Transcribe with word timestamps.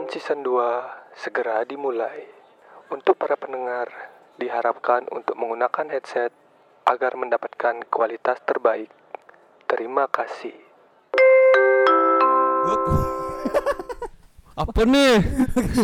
Fun 0.00 0.08
Season 0.08 0.40
2 0.40 1.12
segera 1.12 1.60
dimulai. 1.68 2.24
Untuk 2.88 3.20
para 3.20 3.36
pendengar, 3.36 3.84
diharapkan 4.40 5.04
untuk 5.12 5.36
menggunakan 5.36 5.92
headset 5.92 6.32
agar 6.88 7.20
mendapatkan 7.20 7.84
kualitas 7.92 8.40
terbaik. 8.48 8.88
Terima 9.68 10.08
kasih. 10.08 10.56
Apa 14.64 14.88
nih? 14.88 15.20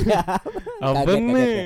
Apa 0.88 1.04
Kaget, 1.04 1.20
nih? 1.20 1.56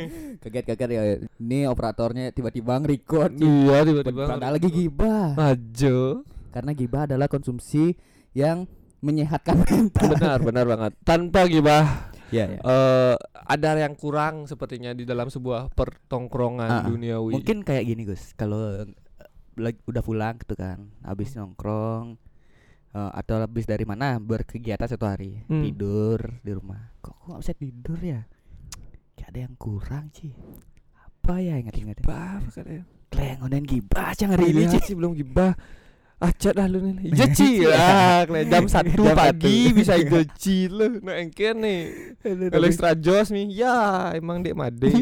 Kaget 0.43 0.65
kaget 0.75 0.91
ya. 0.91 1.03
Ini 1.39 1.71
operatornya 1.71 2.35
tiba-tiba 2.35 2.83
nge-record. 2.83 3.31
Iya 3.39 3.87
tiba-tiba. 3.87 4.27
Padahal 4.27 4.59
lagi 4.59 4.75
gibah. 4.75 5.39
Ajo. 5.39 6.27
Karena 6.51 6.75
gibah 6.75 7.07
adalah 7.07 7.31
konsumsi 7.31 7.95
yang 8.35 8.67
menyehatkan 9.07 9.63
mental. 9.71 10.19
Benar, 10.19 10.43
benar 10.43 10.67
banget. 10.67 10.99
Tanpa 11.07 11.47
gibah 11.47 12.10
Iya, 12.31 12.45
iya. 12.57 12.61
eh 12.63 13.17
ada 13.51 13.71
yang 13.79 13.95
kurang 13.99 14.47
sepertinya 14.47 14.95
di 14.95 15.03
dalam 15.03 15.27
sebuah 15.29 15.75
pertongkrongan 15.75 16.71
ah. 16.71 16.85
duniawi. 16.87 17.35
Mungkin 17.35 17.67
kayak 17.67 17.85
gini 17.87 18.03
Gus, 18.07 18.35
kalau 18.39 18.87
lagi 19.59 19.79
udah 19.85 20.03
pulang 20.03 20.39
gitu 20.41 20.55
kan, 20.55 20.89
habis 21.03 21.35
nongkrong 21.35 22.17
eh, 22.95 23.11
atau 23.15 23.43
habis 23.43 23.67
dari 23.67 23.83
mana 23.83 24.17
berkegiatan 24.19 24.87
satu 24.87 25.07
hari, 25.07 25.43
Hmm. 25.47 25.63
tidur 25.67 26.19
di 26.43 26.51
rumah. 26.55 26.95
Kok 27.03 27.15
kok 27.15 27.27
nggak 27.35 27.43
bisa 27.43 27.55
tidur 27.59 27.99
ya? 27.99 28.21
Kayak 29.19 29.29
ada 29.35 29.41
yang 29.45 29.55
kurang 29.59 30.05
sih. 30.15 30.33
Apa 30.97 31.43
ya 31.43 31.61
ingat-ingat? 31.61 32.01
Bah, 32.01 32.41
katanya. 32.49 32.87
Klengonan 33.11 33.67
gibah 33.67 34.15
hari 34.15 34.55
ini 34.55 34.79
sih 34.87 34.95
belum 34.95 35.19
gibah. 35.19 35.59
Acet 36.21 36.53
dah 36.53 36.69
lu 36.69 36.85
nih. 36.85 37.17
Iya 37.17 37.27
Ci 37.33 37.65
lah, 37.73 38.29
jam 38.29 38.69
1 38.69 38.93
Jam 38.93 39.17
pagi 39.17 39.73
satu. 39.73 39.77
bisa 39.81 39.93
ide 39.97 40.21
Ci 40.37 40.69
lu. 40.69 41.01
Nah 41.01 41.17
engke 41.17 41.57
nih. 41.57 41.81
Kalau 42.53 42.67
extra 42.69 42.93
jos 42.93 43.33
nih, 43.33 43.49
ya 43.49 44.13
emang 44.13 44.45
dek 44.45 44.53
made. 44.53 44.85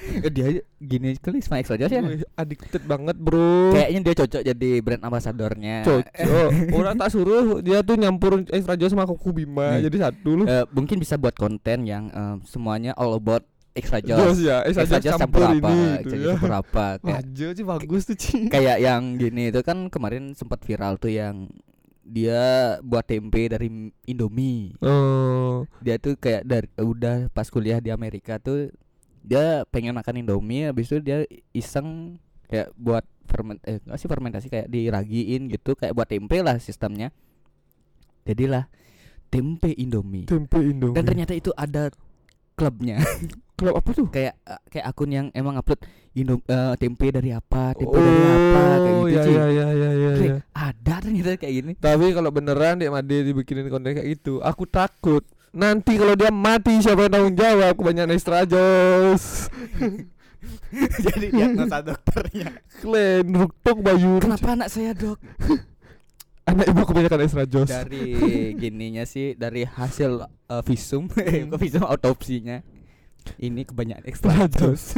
Eh, 0.00 0.32
dia 0.32 0.64
gini 0.80 1.14
kali 1.20 1.38
sama 1.44 1.60
extra 1.60 1.76
Joss 1.76 1.92
ya. 1.92 2.00
Addicted 2.34 2.82
banget 2.88 3.14
bro. 3.20 3.70
Kayaknya 3.70 4.00
dia 4.00 4.14
cocok 4.24 4.42
jadi 4.42 4.70
brand 4.80 5.02
ambasadornya. 5.06 5.76
Cocok. 5.86 6.50
Orang 6.80 6.96
tak 6.96 7.12
suruh 7.12 7.60
dia 7.60 7.84
tuh 7.84 8.00
nyampur 8.00 8.42
extra 8.48 8.74
jos 8.74 8.90
sama 8.90 9.04
Koko 9.04 9.30
Bima 9.30 9.76
jadi 9.78 10.08
satu 10.10 10.40
lu. 10.40 10.44
Eh, 10.48 10.64
mungkin 10.72 10.96
bisa 10.98 11.20
buat 11.20 11.36
konten 11.36 11.84
yang 11.84 12.08
eh, 12.10 12.36
semuanya 12.48 12.96
all 12.96 13.12
about 13.14 13.44
extra 13.72 13.98
Jos 14.00 14.38
ya, 14.40 14.66
extra 14.66 14.82
Extra 14.84 14.98
jos 14.98 15.04
Joss 15.06 15.20
campur 15.22 15.42
apa? 15.46 15.52
ini 15.54 15.78
gitu 16.02 16.14
ya. 16.16 16.26
campur 16.34 16.52
apa? 16.52 16.86
Kayak 16.98 17.22
Wajo 17.22 17.48
sih 17.54 17.64
bagus 17.64 18.02
tuh 18.04 18.16
Ci. 18.18 18.36
kayak 18.50 18.78
yang 18.78 19.02
gini 19.14 19.48
itu 19.48 19.60
kan 19.62 19.86
kemarin 19.88 20.34
sempat 20.34 20.60
viral 20.62 20.98
tuh 20.98 21.10
yang 21.10 21.46
dia 22.00 22.42
buat 22.82 23.06
tempe 23.06 23.46
dari 23.46 23.70
Indomie. 24.04 24.74
Oh, 24.82 25.62
Dia 25.78 25.94
tuh 25.96 26.18
kayak 26.18 26.42
dari 26.42 26.66
udah 26.74 27.30
pas 27.30 27.46
kuliah 27.46 27.78
di 27.78 27.94
Amerika 27.94 28.42
tuh 28.42 28.74
dia 29.22 29.62
pengen 29.70 29.94
makan 29.94 30.24
Indomie 30.24 30.66
habis 30.66 30.90
itu 30.90 30.98
dia 30.98 31.22
iseng 31.52 32.18
kayak 32.50 32.74
buat 32.74 33.06
ferment 33.30 33.62
eh 33.62 33.78
nggak 33.86 33.98
sih 34.00 34.08
fermentasi 34.10 34.46
kayak 34.50 34.66
diragiin 34.66 35.46
gitu 35.46 35.78
kayak 35.78 35.94
buat 35.94 36.10
tempe 36.10 36.42
lah 36.42 36.58
sistemnya. 36.58 37.14
Jadilah 38.26 38.66
tempe 39.30 39.70
Indomie. 39.78 40.26
tempe 40.26 40.58
Indomie. 40.58 40.96
Dan 40.98 41.04
ternyata 41.06 41.30
itu 41.30 41.54
ada 41.54 41.94
klubnya. 42.60 43.00
Klub 43.60 43.76
apa 43.76 43.90
tuh? 43.92 44.08
kayak 44.08 44.36
eh, 44.44 44.60
kayak 44.72 44.86
akun 44.88 45.12
yang 45.12 45.26
emang 45.36 45.56
upload 45.56 45.80
Indo 46.16 46.40
eh, 46.48 46.74
tempe 46.80 47.12
dari 47.12 47.32
apa, 47.32 47.76
tempe 47.76 47.96
dari 47.96 48.24
apa 48.24 48.62
kayak 48.80 48.94
gitu 48.96 49.08
iya, 49.12 49.22
sih. 49.22 49.32
iya, 49.32 49.46
iya, 49.48 49.66
iya, 49.68 49.90
iya, 49.92 50.10
iya. 50.16 50.34
Ada 50.52 50.94
ternyata 51.04 51.36
kayak 51.36 51.54
gini. 51.60 51.72
Tapi 51.76 52.06
kalau 52.16 52.30
beneran 52.32 52.80
Dek 52.80 52.92
Made 52.92 53.16
dibikinin 53.24 53.68
konten 53.68 53.96
kayak 53.96 54.08
gitu, 54.16 54.40
aku 54.40 54.64
takut 54.68 55.24
nanti 55.50 55.98
kalau 55.98 56.14
dia 56.14 56.30
mati 56.30 56.78
siapa 56.78 57.10
yang 57.10 57.12
tanggung 57.12 57.36
jawab 57.36 57.74
kebanyakan 57.74 58.14
extra 58.14 58.46
jos. 58.46 59.50
Jadi 61.04 61.26
diagnosa 61.34 61.82
dokternya. 61.82 62.48
Klen 62.80 63.26
ruktok 63.34 63.76
bayu. 63.82 64.22
Kenapa 64.22 64.54
anak 64.54 64.68
saya 64.70 64.94
dok? 64.94 65.18
Anak 66.48 66.66
ibu 66.72 66.82
kebanyakan 66.88 67.20
extra 67.24 67.44
jos. 67.44 67.68
Dari 67.68 68.16
gininya 68.56 69.04
sih 69.04 69.36
dari 69.36 69.68
hasil 69.68 70.24
eh, 70.24 70.62
visum, 70.64 71.06
kok 71.52 71.60
visum 71.60 71.84
autopsinya. 71.84 72.64
Ini 73.36 73.68
kebanyakan 73.68 74.04
ekstra 74.08 74.48
jos. 74.48 74.96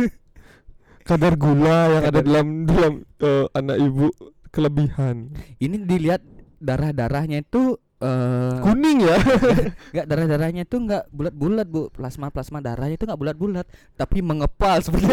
Kadar 1.09 1.35
gula 1.35 1.99
yang 1.99 2.05
ada 2.07 2.23
Kadar- 2.23 2.27
dalam 2.27 2.47
dalam 2.65 2.93
eh, 3.19 3.47
anak 3.59 3.77
ibu 3.83 4.07
kelebihan. 4.55 5.35
Ini 5.59 5.83
dilihat 5.83 6.23
darah-darahnya 6.63 7.43
itu 7.43 7.75
eh 7.99 8.59
Kuning 8.63 8.99
ya. 9.03 9.19
Enggak 9.95 10.07
darah-darahnya 10.11 10.63
itu 10.67 10.77
enggak 10.79 11.07
bulat-bulat, 11.11 11.67
Bu. 11.71 11.91
Plasma-plasma 11.91 12.59
darahnya 12.59 12.99
itu 12.99 13.07
enggak 13.07 13.21
bulat-bulat, 13.21 13.67
tapi 13.95 14.23
mengepal 14.23 14.83
seperti 14.83 15.11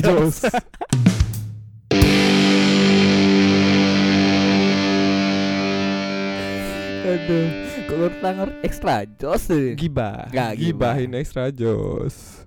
jos. 0.00 0.48
Aduh, 7.00 7.48
ngerti 8.36 8.60
extra 8.60 9.08
jos 9.08 9.48
tuh. 9.48 9.72
Gibah. 9.72 10.28
Gibah. 10.28 10.52
Gibahin 10.52 11.16
extra 11.16 11.48
jos. 11.48 12.44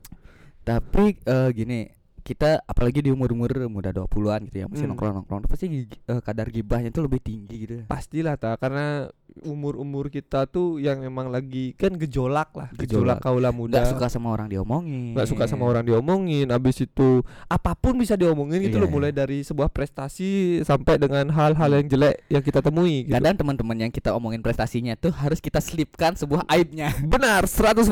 Tapi 0.62 1.18
eh, 1.26 1.50
gini, 1.58 1.90
kita 2.24 2.64
apalagi 2.64 3.00
di 3.00 3.10
umur-umur 3.10 3.52
muda 3.68 3.92
20-an 3.92 4.48
gitu 4.48 4.58
ya, 4.58 4.66
masih 4.66 4.84
Hmm. 4.84 4.96
nongkrong-nongkrong, 4.96 5.44
pasti 5.46 5.68
eh, 5.86 6.22
kadar 6.22 6.48
gibahnya 6.48 6.88
itu 6.88 7.00
lebih 7.00 7.20
tinggi 7.20 7.56
gitu. 7.62 7.76
Pastilah 7.86 8.34
ta 8.34 8.56
karena 8.56 9.12
umur-umur 9.42 10.08
kita 10.08 10.46
tuh 10.46 10.78
yang 10.78 11.02
memang 11.02 11.28
lagi 11.28 11.74
kan 11.74 11.92
gejolak 11.94 12.54
lah, 12.54 12.70
gejolak, 12.72 13.18
Gejolak. 13.18 13.20
kaula 13.20 13.50
muda. 13.50 13.76
Nggak 13.76 13.92
suka 13.92 14.08
sama 14.08 14.30
orang 14.30 14.48
diomongin. 14.48 15.14
nggak 15.14 15.28
suka 15.28 15.44
sama 15.46 15.64
orang 15.66 15.84
diomongin 15.84 16.48
habis 16.48 16.80
itu 16.80 17.20
apa 17.44 17.74
pun 17.74 17.94
bisa 17.96 18.14
diomongin 18.14 18.62
gitu 18.62 18.78
Iya, 18.78 18.82
loh 18.82 18.90
iya. 18.90 18.96
mulai 18.96 19.12
dari 19.12 19.42
sebuah 19.42 19.68
prestasi 19.68 20.62
sampai 20.62 20.96
dengan 20.98 21.28
hal-hal 21.30 21.70
yang 21.72 21.88
jelek 21.88 22.24
yang 22.28 22.42
kita 22.42 22.62
temui 22.62 23.04
gitu. 23.04 23.14
Kadang 23.14 23.36
teman-teman 23.36 23.78
yang 23.80 23.92
kita 23.92 24.14
omongin 24.14 24.40
prestasinya 24.40 24.94
tuh 24.94 25.12
harus 25.12 25.38
kita 25.38 25.58
selipkan 25.60 26.14
sebuah 26.14 26.46
aibnya. 26.48 26.94
benar 27.04 27.44
100% 27.44 27.90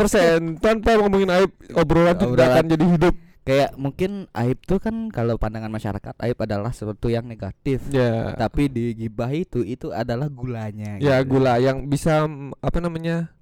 tanpa 0.57 0.95
ngomongin 0.95 1.29
aib 1.33 1.51
obrolan 1.73 2.13
itu 2.13 2.25
tidak 2.27 2.37
Obrolan. 2.37 2.53
akan 2.53 2.65
jadi 2.69 2.85
hidup 2.87 3.15
Kayak 3.41 3.73
mungkin 3.73 4.29
aib 4.37 4.61
tuh 4.69 4.77
kan 4.77 5.09
kalau 5.09 5.33
pandangan 5.41 5.73
masyarakat 5.73 6.13
aib 6.29 6.37
adalah 6.37 6.69
sesuatu 6.69 7.09
yang 7.09 7.25
negatif. 7.25 7.81
ya 7.89 8.37
Tapi 8.37 8.69
di 8.69 8.93
gibah 8.93 9.33
itu 9.33 9.65
itu 9.65 9.89
adalah 9.89 10.29
gulanya. 10.29 11.01
ya 11.01 11.25
gitu. 11.25 11.41
gula 11.41 11.57
yang 11.57 11.89
bisa 11.89 12.29
apa 12.61 12.77
namanya 12.77 13.33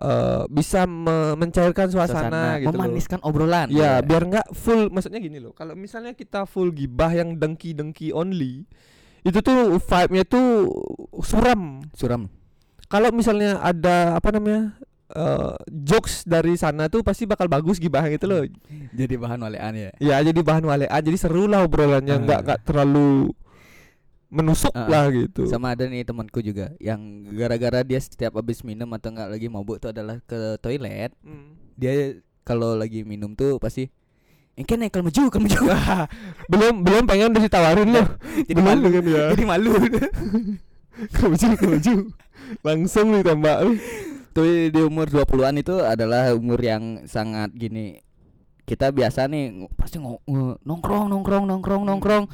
eh 0.00 0.48
bisa 0.48 0.88
me- 0.88 1.36
mencairkan 1.36 1.92
suasana, 1.92 2.56
gitu 2.64 2.72
loh. 2.72 2.80
memaniskan 2.80 3.20
obrolan. 3.20 3.68
Ya, 3.68 4.00
biar 4.00 4.24
nggak 4.24 4.56
full. 4.56 4.88
Maksudnya 4.88 5.20
gini 5.20 5.36
loh. 5.36 5.52
Kalau 5.52 5.76
misalnya 5.76 6.16
kita 6.16 6.48
full 6.48 6.72
gibah 6.72 7.12
yang 7.12 7.36
dengki-dengki 7.36 8.16
only, 8.16 8.64
itu 9.20 9.38
tuh 9.44 9.76
vibe-nya 9.76 10.24
tuh 10.24 10.72
suram. 11.20 11.84
suram. 11.92 12.32
Kalau 12.88 13.12
misalnya 13.12 13.60
ada 13.60 14.16
apa 14.16 14.32
namanya? 14.32 14.80
Eh, 15.12 15.52
jokes 15.66 16.22
dari 16.22 16.54
sana 16.54 16.86
tuh 16.86 17.00
pasti 17.00 17.24
bakal 17.24 17.46
bagus 17.46 17.76
gibah 17.76 18.06
gitu 18.06 18.24
loh. 18.24 18.42
Jadi 18.90 19.14
bahan 19.14 19.38
walean 19.38 19.74
ya. 19.74 19.90
Ya, 19.98 20.16
jadi 20.20 20.40
bahan 20.40 20.62
walean, 20.62 21.00
jadi 21.00 21.16
seru 21.16 21.44
lah 21.44 21.62
obrolannya, 21.62 22.14
Ah. 22.14 22.20
nggak 22.20 22.40
nggak 22.42 22.60
terlalu 22.62 23.34
menusuk 24.26 24.70
Ah, 24.72 24.86
lah 24.86 25.04
gitu. 25.10 25.42
Sama 25.44 25.74
ada 25.74 25.84
nih 25.84 26.02
temanku 26.02 26.38
juga 26.38 26.70
yang 26.78 26.98
gara-gara 27.30 27.82
dia 27.82 27.98
setiap 27.98 28.34
habis 28.34 28.62
minum 28.62 28.86
atau 28.90 29.10
enggak 29.10 29.26
lagi 29.28 29.46
mabuk 29.46 29.78
tuh 29.78 29.90
adalah 29.90 30.22
ke 30.22 30.54
toilet. 30.58 31.10
Hmm. 31.20 31.58
Dia 31.74 32.14
kalau 32.40 32.74
lagi 32.74 33.02
minum 33.02 33.34
tuh 33.34 33.58
pasti 33.58 33.90
Engke 34.54 34.76
nih 34.76 34.86
kalau 34.86 35.08
maju, 35.08 35.22
kalau 35.30 35.42
maju. 35.42 35.60
belum 36.52 36.74
belum 36.84 37.04
pengen 37.06 37.32
udah 37.32 37.42
ditawarin 37.42 37.88
loh. 37.90 38.06
Jadi 38.46 38.54
Belum 38.54 38.66
malu. 38.68 38.88
kan 38.92 39.04
ya. 39.08 39.24
Jadi 39.32 39.44
malu. 39.46 39.72
Kemuju, 41.10 41.46
kemuju. 41.56 41.94
Langsung 42.60 43.06
ditembak. 43.14 43.58
Tapi 44.30 44.70
di 44.70 44.80
umur 44.80 45.10
20-an 45.10 45.54
itu 45.58 45.74
adalah 45.82 46.30
umur 46.34 46.60
yang 46.62 47.04
sangat 47.06 47.50
gini. 47.54 47.98
Kita 48.62 48.94
biasa 48.94 49.26
nih 49.26 49.66
pasti 49.74 49.98
nongkrong 49.98 51.10
nongkrong 51.10 51.44
nongkrong 51.50 51.82
nongkrong 51.82 52.24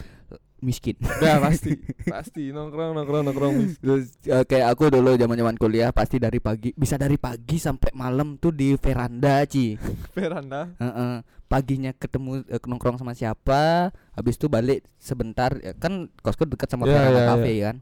miskin. 0.65 0.97
Ya 1.21 1.39
pasti, 1.45 1.77
pasti 2.09 2.53
nongkrong 2.53 2.97
nongkrong 2.97 3.23
nongkrong. 3.31 3.55
Terus 3.81 4.17
eh, 4.25 4.45
kayak 4.45 4.77
aku 4.77 4.93
dulu 4.93 5.17
zaman-zaman 5.17 5.57
kuliah 5.61 5.93
pasti 5.93 6.17
dari 6.17 6.41
pagi 6.41 6.73
bisa 6.73 6.97
dari 6.97 7.21
pagi 7.21 7.61
sampai 7.61 7.93
malam 7.93 8.41
tuh 8.41 8.53
di 8.53 8.75
veranda, 8.77 9.45
Ci. 9.45 9.77
Veranda. 10.17 10.73
Heeh. 10.81 11.15
Paginya 11.47 11.95
ketemu 11.95 12.43
eh, 12.51 12.59
nongkrong 12.59 12.99
sama 12.99 13.15
siapa, 13.15 13.95
habis 14.17 14.35
itu 14.35 14.51
balik 14.51 14.83
sebentar 14.99 15.55
ya, 15.63 15.79
kan 15.79 16.11
kosku 16.19 16.43
dekat 16.43 16.67
sama 16.67 16.91
Ya, 16.91 16.99
veranda 16.99 17.21
ya, 17.23 17.29
cafe 17.31 17.53
kan. 17.63 17.77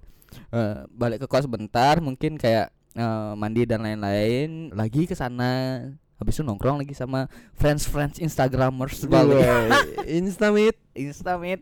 Eh, 0.50 0.78
balik 0.90 1.24
ke 1.24 1.26
kos 1.30 1.46
sebentar 1.46 2.02
mungkin 2.02 2.36
kayak 2.36 2.73
eh, 2.94 3.32
mandi 3.34 3.62
dan 3.66 3.82
lain-lain, 3.82 4.70
lagi 4.72 5.04
ke 5.04 5.14
sana. 5.14 5.82
Habis 6.14 6.38
itu 6.38 6.46
nongkrong 6.46 6.78
lagi 6.78 6.94
sama 6.94 7.26
friends-friends 7.58 8.22
Instagramers 8.22 9.02
balik. 9.10 9.44
Instamit, 10.06 10.78
Insta 10.94 11.34
meet 11.36 11.60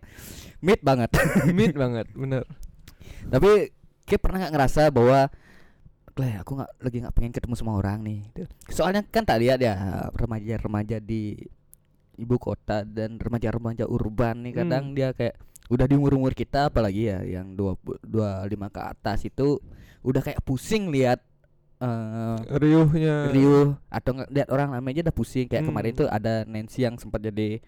meet 0.61 0.81
banget. 0.84 1.08
meet 1.56 1.73
banget, 1.73 2.06
bener. 2.12 2.44
Tapi 3.26 3.73
kayak 4.05 4.20
pernah 4.23 4.38
nggak 4.44 4.55
ngerasa 4.55 4.93
bahwa 4.93 5.32
Kleh, 6.12 6.37
aku 6.44 6.61
nggak 6.61 6.73
lagi 6.84 6.96
nggak 7.00 7.14
pengen 7.17 7.32
ketemu 7.32 7.55
sama 7.56 7.73
orang 7.81 8.05
nih. 8.05 8.20
Soalnya 8.69 9.00
kan 9.08 9.25
tak 9.25 9.40
lihat 9.40 9.64
ya 9.64 9.73
remaja-remaja 10.12 11.00
di 11.00 11.40
ibu 12.20 12.37
kota 12.37 12.85
dan 12.85 13.17
remaja-remaja 13.17 13.88
urban 13.88 14.44
nih 14.44 14.52
kadang 14.61 14.93
Hmm. 14.93 14.96
dia 14.96 15.17
kayak 15.17 15.40
udah 15.73 15.88
di 15.88 15.96
umur-umur 15.96 16.37
kita 16.37 16.69
apalagi 16.69 17.08
ya 17.08 17.25
yang 17.25 17.56
dua 17.56 17.81
dua 18.05 18.44
lima 18.44 18.69
ke 18.69 18.76
atas 18.85 19.25
itu 19.25 19.56
udah 20.02 20.20
kayak 20.20 20.43
pusing 20.43 20.90
lihat 20.90 21.22
eh 21.78 22.38
riuhnya. 22.56 23.26
riuh 23.31 23.75
atau 23.88 24.14
lihat 24.31 24.49
orang 24.49 24.70
lama 24.70 24.87
aja 24.87 25.02
udah 25.02 25.10
pusing. 25.12 25.46
Kayak 25.46 25.66
Hmm. 25.66 25.70
kemarin 25.75 25.93
tuh 25.96 26.06
ada 26.06 26.43
Nancy 26.44 26.82
yang 26.82 26.94
sempat 26.94 27.19
jadi 27.20 27.58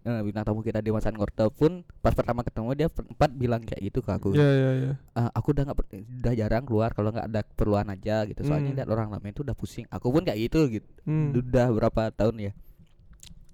eh, 0.00 0.20
bintang 0.24 0.42
tamu 0.42 0.64
kita 0.64 0.80
di 0.80 0.88
Masan 0.88 1.12
Gorta 1.12 1.46
pun 1.46 1.84
pas 2.00 2.10
pertama 2.10 2.40
ketemu 2.40 2.72
dia 2.72 2.88
sempat 2.88 3.30
bilang 3.30 3.60
kayak 3.60 3.84
gitu 3.84 4.00
ke 4.00 4.10
aku. 4.10 4.32
Ya 4.32 4.48
ya 4.48 4.70
ya 4.80 4.92
"Eh, 4.96 5.28
aku 5.30 5.52
udah 5.52 5.68
nggak 5.68 5.76
udah 6.18 6.32
jarang 6.34 6.64
keluar 6.64 6.90
kalau 6.90 7.12
nggak 7.12 7.28
ada 7.28 7.40
keperluan 7.44 7.86
aja 7.86 8.24
gitu. 8.24 8.40
Soalnya 8.42 8.72
Hmm. 8.72 8.78
lihat 8.80 8.88
orang 8.88 9.08
lama 9.08 9.22
itu 9.22 9.44
udah 9.44 9.52
pusing. 9.52 9.84
Aku 9.86 10.08
pun 10.08 10.24
kayak 10.24 10.40
gitu 10.40 10.66
gitu. 10.72 10.88
Hmm. 11.04 11.36
udah 11.36 11.68
berapa 11.70 12.10
tahun 12.10 12.36
ya. 12.40 12.52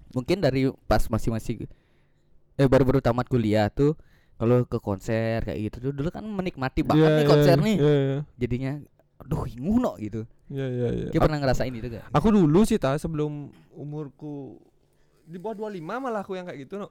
Mungkin 0.09 0.39
dari 0.39 0.71
pas 0.87 1.03
masih 1.05 1.29
masih 1.29 1.55
eh 2.55 2.65
baru-baru 2.65 3.03
tamat 3.03 3.27
kuliah 3.27 3.69
tuh 3.69 3.93
kalau 4.37 4.63
ke 4.63 4.77
konser 4.77 5.41
kayak 5.41 5.59
gitu 5.59 5.77
tuh 5.81 5.91
dulu 5.91 6.09
kan 6.09 6.23
menikmati 6.23 6.81
banget 6.81 7.01
Iya, 7.03 7.09
nih 7.11 7.21
iya, 7.21 7.29
konser 7.29 7.55
nih 7.57 7.75
iya, 7.75 7.93
iya. 7.93 8.17
jadinya 8.35 8.71
aduh 9.17 9.43
nguno 9.51 9.97
gitu 9.97 10.21
Iya 10.47 10.65
iya 10.65 10.87
iya. 10.95 11.07
kita 11.09 11.25
pernah 11.25 11.41
ngerasain 11.41 11.73
itu 11.73 11.89
gak 11.89 12.07
Aku 12.11 12.29
dulu 12.29 12.63
sih 12.63 12.77
ta 12.77 12.95
sebelum 12.95 13.49
umurku 13.73 14.61
di 15.23 15.35
bawah 15.35 15.67
25 15.67 15.83
malah 15.99 16.21
aku 16.21 16.33
yang 16.33 16.45
kayak 16.45 16.63
gitu 16.63 16.77
no. 16.77 16.87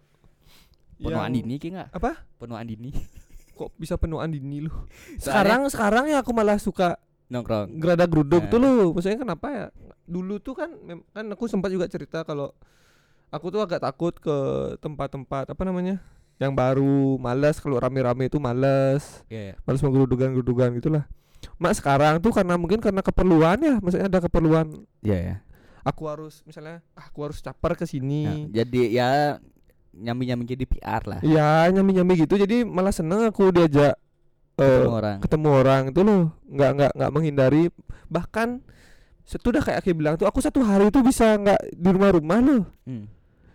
penuaan 0.96 1.31
Yang- 1.31 1.37
dini 1.40 1.54
ki 1.56 1.69
nggak 1.70 1.88
Apa? 1.90 2.10
penuaan 2.37 2.66
dini 2.66 2.90
Kok 3.56 3.72
bisa 3.75 3.96
penuaan 3.96 4.28
dini 4.28 4.60
lu? 4.60 4.69
Soalnya- 4.69 5.16
Sekarang 5.16 5.60
sekarang 5.70 6.04
ya 6.06 6.20
aku 6.20 6.28
malah 6.31 6.60
suka 6.60 7.00
nongkrong 7.26 7.81
gerada 7.81 8.04
geruduk 8.04 8.44
Nah. 8.44 8.50
tuh 8.52 8.58
lu. 8.60 8.93
Maksudnya 8.93 9.16
kenapa 9.16 9.46
ya? 9.48 9.64
Dulu 10.04 10.37
tuh 10.38 10.52
kan 10.52 10.69
kan 11.10 11.25
aku 11.26 11.48
sempat 11.48 11.72
juga 11.72 11.88
cerita 11.88 12.20
kalau 12.20 12.52
aku 13.26 13.48
tuh 13.48 13.64
agak 13.64 13.81
takut 13.81 14.12
ke 14.12 14.37
tempat-tempat 14.78 15.56
apa 15.56 15.62
namanya? 15.64 16.04
Yang 16.36 16.52
baru, 16.52 17.16
malas 17.16 17.56
kalau 17.58 17.80
rame-rame 17.80 18.28
itu 18.28 18.36
malas. 18.36 19.24
ya 19.26 19.56
Malas 19.64 19.80
menggerudugan-gerudugan 19.80 20.76
gitulah. 20.76 21.04
Mak 21.56 21.72
sekarang 21.74 22.20
tuh 22.20 22.32
karena 22.32 22.60
mungkin 22.60 22.80
karena 22.80 23.00
keperluan 23.00 23.56
ya, 23.56 23.74
maksudnya 23.80 24.08
ada 24.08 24.20
keperluan 24.20 24.66
ya 25.00 25.16
ya 25.16 25.36
aku 25.86 26.10
harus 26.10 26.42
misalnya 26.42 26.82
ah, 26.98 27.06
aku 27.06 27.30
harus 27.30 27.38
caper 27.38 27.78
ke 27.78 27.86
Nah, 27.86 27.88
sini. 27.88 28.50
jadi 28.50 28.80
ya 28.90 29.08
nyambi 29.94 30.26
nyambi 30.26 30.44
jadi 30.44 30.64
PR 30.66 31.02
lah 31.06 31.20
Iya, 31.22 31.70
nyambi-nyambi 31.70 32.26
gitu. 32.26 32.34
Jadi 32.34 32.66
malah 32.66 32.90
seneng 32.90 33.22
aku 33.24 33.54
diajak 33.54 33.94
eh, 34.58 34.66
ketemu 34.66 34.90
orang 34.90 35.16
ketemu 35.22 35.48
orang 35.48 35.82
itu 35.88 36.00
loh. 36.02 36.22
Nggak 36.50 36.70
nggak 36.74 36.92
nggak 36.98 37.10
menghindari. 37.14 37.64
Bahkan 38.10 38.48
itu 39.26 39.46
udah 39.46 39.62
kayak 39.62 39.78
Aki 39.80 39.90
bilang 39.94 40.14
tuh 40.18 40.26
aku 40.26 40.42
satu 40.42 40.58
hari 40.60 40.90
itu 40.90 40.98
bisa 41.00 41.38
nggak 41.38 41.60
di 41.72 41.88
rumah-rumah 41.88 42.38
loh. 42.42 42.62
Hmm. 42.82 43.06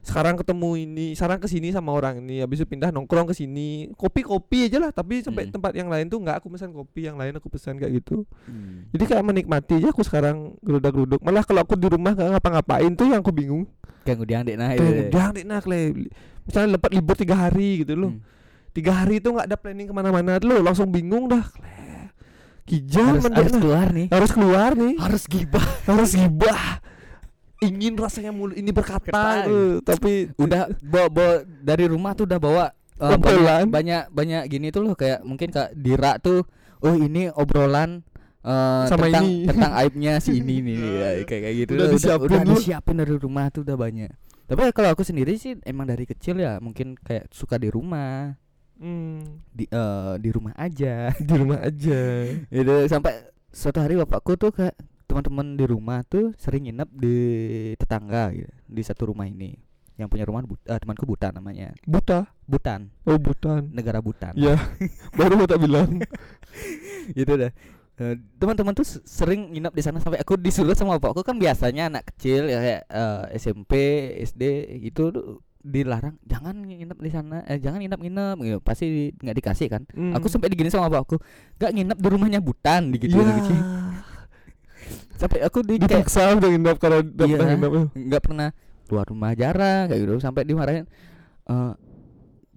Sekarang 0.02 0.34
ketemu 0.34 0.70
ini, 0.82 1.08
sekarang 1.14 1.38
ke 1.38 1.46
sini 1.46 1.70
sama 1.70 1.94
orang 1.94 2.26
ini, 2.26 2.42
habis 2.42 2.58
itu 2.58 2.66
pindah 2.66 2.90
nongkrong 2.90 3.30
ke 3.30 3.38
sini. 3.38 3.94
Kopi-kopi 3.94 4.66
aja 4.66 4.82
lah, 4.82 4.90
tapi 4.90 5.22
sampai 5.22 5.46
Hmm. 5.46 5.54
tempat 5.54 5.78
yang 5.78 5.94
lain 5.94 6.10
tuh 6.10 6.18
nggak 6.18 6.42
aku 6.42 6.50
pesan 6.50 6.74
kopi, 6.74 7.06
yang 7.06 7.22
lain 7.22 7.38
aku 7.38 7.54
pesan 7.54 7.78
kayak 7.78 8.02
gitu. 8.02 8.26
Hmm. 8.50 8.90
Jadi 8.90 9.04
kayak 9.06 9.22
menikmati 9.22 9.78
aja 9.78 9.94
aku 9.94 10.02
sekarang 10.02 10.58
gerudak-geruduk. 10.66 11.22
Malah 11.22 11.46
kalau 11.46 11.62
aku 11.62 11.78
di 11.78 11.86
rumah 11.86 12.18
nggak 12.18 12.34
ngapa-ngapain 12.34 12.92
tuh 12.98 13.14
yang 13.14 13.22
aku 13.22 13.30
bingung. 13.30 13.70
kayak 14.02 14.18
ngudiang 14.18 14.42
dek 14.42 14.58
nah 14.58 14.74
udah 14.74 15.28
nih 15.38 15.46
nak 15.46 15.66
le. 15.70 16.10
Misalnya 16.50 16.82
lepas 16.82 16.90
libur 16.90 17.14
tiga 17.14 17.38
hari 17.38 17.86
gitu 17.86 17.94
loh. 17.94 18.18
Hmm. 18.18 18.26
Tiga 18.74 18.98
hari 18.98 19.22
itu 19.22 19.30
nggak 19.30 19.46
ada 19.46 19.58
planning 19.62 19.86
ke 19.86 19.94
mana-mana 19.94 20.42
lo 20.42 20.58
langsung 20.66 20.90
bingung 20.90 21.30
dah. 21.30 21.46
Kijang 22.66 23.22
harus, 23.22 23.30
harus 23.30 23.54
nah. 23.54 23.62
keluar 23.62 23.88
nih 23.94 24.08
harus 24.10 24.32
keluar 24.32 24.72
nih. 24.78 24.94
harus 24.98 25.24
gibah 25.30 25.66
harus 25.86 26.12
gibah. 26.18 26.62
Ingin 27.62 27.94
rasanya 27.94 28.34
mulut 28.34 28.58
ini 28.58 28.74
berkata 28.74 29.06
Kata. 29.06 29.46
gitu, 29.46 29.86
tapi 29.86 30.34
udah 30.34 30.74
bawa, 30.82 31.08
bawa 31.14 31.34
dari 31.46 31.86
rumah 31.86 32.18
tuh 32.18 32.26
udah 32.26 32.42
bawa 32.42 32.66
eh, 32.98 33.14
Obrolan. 33.14 33.70
banyak, 33.70 33.70
banyak 33.70 34.04
banyak 34.10 34.44
gini 34.50 34.68
tuh 34.74 34.82
loh 34.82 34.98
kayak 34.98 35.22
mungkin 35.22 35.54
kak 35.54 35.78
Dira 35.78 36.18
tuh 36.18 36.42
oh 36.82 36.98
ini 36.98 37.30
obrolan 37.30 38.02
eh, 38.42 38.84
Sama 38.90 39.14
tentang 39.14 39.26
ini. 39.30 39.46
tentang 39.46 39.72
aibnya 39.78 40.18
si 40.18 40.42
ini 40.42 40.58
nih 40.66 40.78
ya, 40.82 41.10
kayak 41.22 41.42
kayak 41.46 41.56
gitu 41.62 41.72
Udah 41.78 41.86
loh, 41.86 41.94
disiapin 41.94 42.26
udah, 42.26 42.42
lu. 42.42 42.54
disiapin 42.58 42.96
dari 42.98 43.14
rumah 43.14 43.46
tuh 43.54 43.62
udah 43.62 43.78
banyak 43.78 44.10
tapi 44.50 44.62
kalau 44.74 44.90
aku 44.92 45.06
sendiri 45.06 45.38
sih 45.38 45.54
emang 45.62 45.86
dari 45.86 46.04
kecil 46.04 46.42
ya 46.42 46.58
mungkin 46.58 46.98
kayak 46.98 47.30
suka 47.30 47.62
di 47.62 47.70
rumah 47.70 48.34
hmm, 48.82 49.22
di 49.54 49.70
eh, 49.70 50.14
di 50.18 50.30
rumah 50.34 50.58
aja 50.58 51.14
di 51.14 51.34
rumah 51.38 51.62
aja. 51.62 52.02
itu 52.50 52.74
sampai 52.90 53.22
suatu 53.54 53.78
hari 53.78 54.02
bapakku 54.02 54.34
tuh 54.34 54.50
kayak 54.50 54.74
teman-teman 55.12 55.54
di 55.54 55.66
rumah 55.66 56.00
tuh 56.04 56.32
sering 56.36 56.66
nginep 56.66 56.90
di 56.94 57.16
tetangga 57.76 58.32
gitu, 58.32 58.48
di 58.66 58.82
satu 58.82 59.06
rumah 59.06 59.26
ini 59.26 59.60
yang 59.96 60.08
punya 60.08 60.24
rumah 60.24 60.42
but, 60.42 60.58
eh, 60.64 60.80
temanku 60.80 61.04
Butan 61.04 61.36
namanya 61.36 61.76
Buta. 61.84 62.26
Butan 62.44 62.90
Oh, 63.04 63.16
butan. 63.16 63.68
negara 63.70 64.00
Butan 64.00 64.34
Ya, 64.34 64.56
baru 65.14 65.36
mau 65.36 65.46
tak 65.46 65.60
bilang. 65.60 66.00
gitu 67.12 67.36
dah 67.36 67.52
Eh, 67.94 68.18
teman-teman 68.36 68.74
tuh 68.74 68.82
sering 69.04 69.54
nginep 69.54 69.70
di 69.70 69.84
sana 69.84 70.02
sampai 70.02 70.18
aku 70.18 70.34
disuruh 70.34 70.74
sama 70.74 70.98
bapakku 70.98 71.22
kan 71.22 71.38
biasanya 71.38 71.86
anak 71.86 72.10
kecil 72.10 72.50
ya 72.50 72.58
kayak 72.58 72.82
eh, 72.90 73.24
SMP 73.38 73.72
SD 74.24 74.42
itu 74.82 75.12
dilarang 75.62 76.18
jangan 76.24 76.58
nginep 76.58 76.98
di 76.98 77.12
sana 77.12 77.46
eh 77.46 77.62
jangan 77.62 77.78
nginep-nginep 77.78 78.38
gitu 78.42 78.58
pasti 78.60 78.86
nggak 79.14 79.38
dikasih 79.38 79.68
kan 79.70 79.86
Hmm. 79.88 80.18
aku 80.18 80.26
sampai 80.26 80.50
digini 80.50 80.74
sama 80.74 80.90
bapakku 80.90 81.22
nggak 81.62 81.72
nginep 81.72 81.98
di 82.00 82.08
rumahnya 82.10 82.40
Butan 82.42 82.90
gitu 82.90 83.06
Iya. 83.14 83.22
Sampai 85.22 85.40
aku 85.40 85.62
di 85.62 85.78
Dipaksa 85.78 86.34
nginep 86.34 86.78
karena 86.78 87.00
Iya. 87.06 87.38
nggak 87.94 88.22
pernah 88.22 88.50
keluar 88.84 89.06
rumah 89.06 89.32
jarang 89.32 89.86
kayak 89.86 90.02
gitu 90.02 90.14
sampai 90.18 90.42
dimarahin 90.44 90.90
eh 91.46 91.74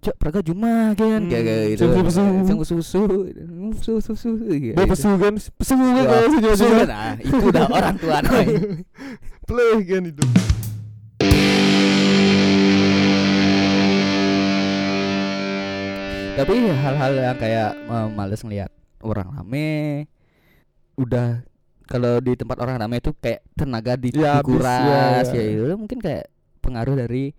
cok 0.00 0.16
praga 0.16 0.40
juma 0.40 0.92
kan 0.92 1.20
Hmm, 1.20 1.28
kayak 1.28 1.44
kayak 1.44 1.64
gitu. 1.72 1.80
Sungguh 2.44 2.66
susu 2.66 3.00
susu 3.80 3.92
susu 4.12 4.30
gitu. 4.52 4.76
Bawa 4.76 4.88
pesu 4.88 5.08
kan, 5.14 5.32
pesu 5.36 5.72
kan 5.72 5.92
Wah, 5.96 6.04
kalau 6.04 6.28
susu 6.52 6.64
kan, 6.68 7.16
itu 7.18 7.36
udah 7.40 7.64
orang 7.68 7.96
tua 7.96 8.16
namanya. 8.24 8.84
Play 9.44 9.72
kan 9.84 10.02
itu. 10.04 10.24
tapi 16.34 16.54
hal-hal 16.66 17.12
yang 17.14 17.38
kayak 17.38 17.70
eh, 17.78 18.08
males 18.10 18.42
ngelihat 18.42 18.70
orang 19.00 19.28
rame 19.30 19.70
udah 20.98 21.46
kalau 21.84 22.16
di 22.18 22.32
tempat 22.32 22.56
orang 22.58 22.76
rame 22.78 22.96
itu 22.96 23.12
kayak 23.14 23.44
tenaga 23.52 23.94
di, 23.94 24.08
Ya, 24.10 24.38
dikuras 24.38 25.26
ya, 25.26 25.30
ya, 25.30 25.42
ya. 25.42 25.62
itu 25.62 25.76
mungkin 25.76 25.98
kayak 25.98 26.32
pengaruh 26.58 26.96
dari 26.96 27.36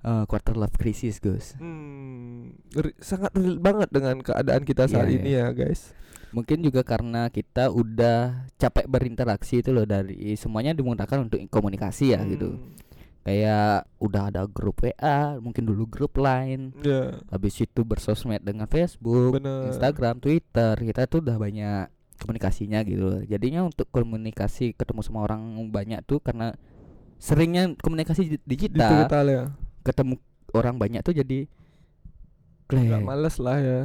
eh, 0.00 0.24
quarter 0.24 0.54
life 0.54 0.74
crisis 0.74 1.18
Gus 1.18 1.58
Hmm, 1.58 2.54
sangat 2.96 3.34
relate 3.34 3.58
banget 3.60 3.88
dengan 3.90 4.16
keadaan 4.18 4.62
kita 4.62 4.86
saat 4.86 5.04
Iya, 5.04 5.16
ini 5.16 5.30
ya, 5.34 5.46
guys. 5.50 5.90
mungkin 6.28 6.60
juga 6.60 6.82
karena 6.82 7.26
kita 7.26 7.68
udah 7.68 8.18
capek 8.54 8.84
berinteraksi 8.84 9.58
itu 9.58 9.70
loh 9.70 9.82
dari 9.82 10.14
semuanya 10.34 10.70
dimudahkan 10.72 11.24
untuk 11.24 11.40
komunikasi 11.46 12.12
ya 12.12 12.20
gitu 12.22 12.54
Hmm, 12.54 12.76
kayak 13.24 13.90
udah 13.98 14.22
ada 14.26 14.42
grup 14.44 14.78
WA 14.78 15.36
mungkin 15.36 15.64
dulu 15.64 15.84
grup 15.84 16.16
lain 16.16 16.72
Ya, 16.78 17.18
habis 17.28 17.56
itu 17.56 17.80
bersosmed 17.80 18.40
dengan 18.40 18.64
Facebook 18.64 19.36
benar. 19.36 19.68
Instagram 19.68 20.16
Twitter 20.18 20.78
kita 20.78 21.04
tuh 21.04 21.20
udah 21.20 21.36
banyak 21.36 21.88
komunikasinya 22.18 22.82
gitu 22.82 23.22
jadinya 23.24 23.62
untuk 23.62 23.86
komunikasi 23.88 24.74
ketemu 24.74 25.00
sama 25.00 25.22
orang 25.22 25.40
banyak 25.68 26.02
tuh 26.02 26.18
karena 26.18 26.54
seringnya 27.16 27.74
komunikasi 27.76 28.36
di- 28.36 28.44
digital 28.44 29.06
Digital 29.06 29.24
ya. 29.26 29.44
ketemu 29.82 30.14
orang 30.52 30.76
banyak 30.76 31.00
tuh 31.00 31.12
jadi 31.12 31.46
Kleh, 32.66 32.84
Gak 32.84 33.00
males 33.00 33.36
lah 33.38 33.58
ya. 33.58 33.80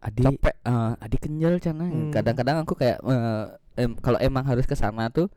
adik 0.00 0.24
Capek. 0.40 0.54
eh, 0.58 0.92
adik 0.98 1.20
kenyal 1.20 1.54
cana 1.58 1.84
Hmm. 1.84 2.10
kadang-kadang 2.10 2.56
aku 2.60 2.74
kayak 2.74 2.98
eh, 2.98 3.44
em, 3.78 3.92
kalau 3.96 4.18
emang 4.18 4.42
harus 4.42 4.64
ke 4.64 4.72
sana 4.72 5.06
tuh 5.08 5.28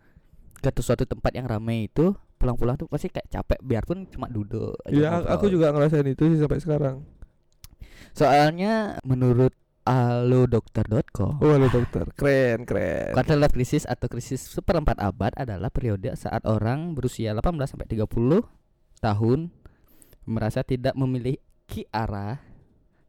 ke 0.57 0.71
tu- 0.71 0.81
suatu 0.81 1.03
tempat 1.03 1.29
yang 1.31 1.45
ramai 1.45 1.85
itu 1.85 2.15
pulang-pulang 2.35 2.73
tuh 2.75 2.87
pasti 2.87 3.07
kayak 3.07 3.27
capek 3.27 3.59
biarpun 3.59 4.07
cuma 4.07 4.25
duduk 4.25 4.73
Iya, 4.85 5.21
aku 5.27 5.47
juga 5.47 5.69
ngerasain 5.69 6.07
itu 6.07 6.23
sih 6.25 6.39
sampai 6.39 6.57
sekarang. 6.57 6.97
soalnya 8.11 8.95
menurut 9.03 9.51
alodokter.com 9.85 11.39
Oh, 11.39 11.53
halo 11.53 11.69
dokter. 11.69 12.09
Keren, 12.17 12.65
keren. 12.65 13.13
Quarter 13.13 13.37
life 13.37 13.53
crisis 13.53 13.85
atau 13.85 14.09
krisis 14.09 14.41
seperempat 14.41 14.97
abad 14.97 15.31
adalah 15.37 15.69
periode 15.69 16.09
saat 16.17 16.41
orang 16.49 16.97
berusia 16.97 17.37
18 17.37 17.69
sampai 17.69 17.87
30 17.87 18.09
tahun 18.99 19.53
merasa 20.25 20.65
tidak 20.65 20.97
memiliki 20.97 21.85
arah, 21.93 22.41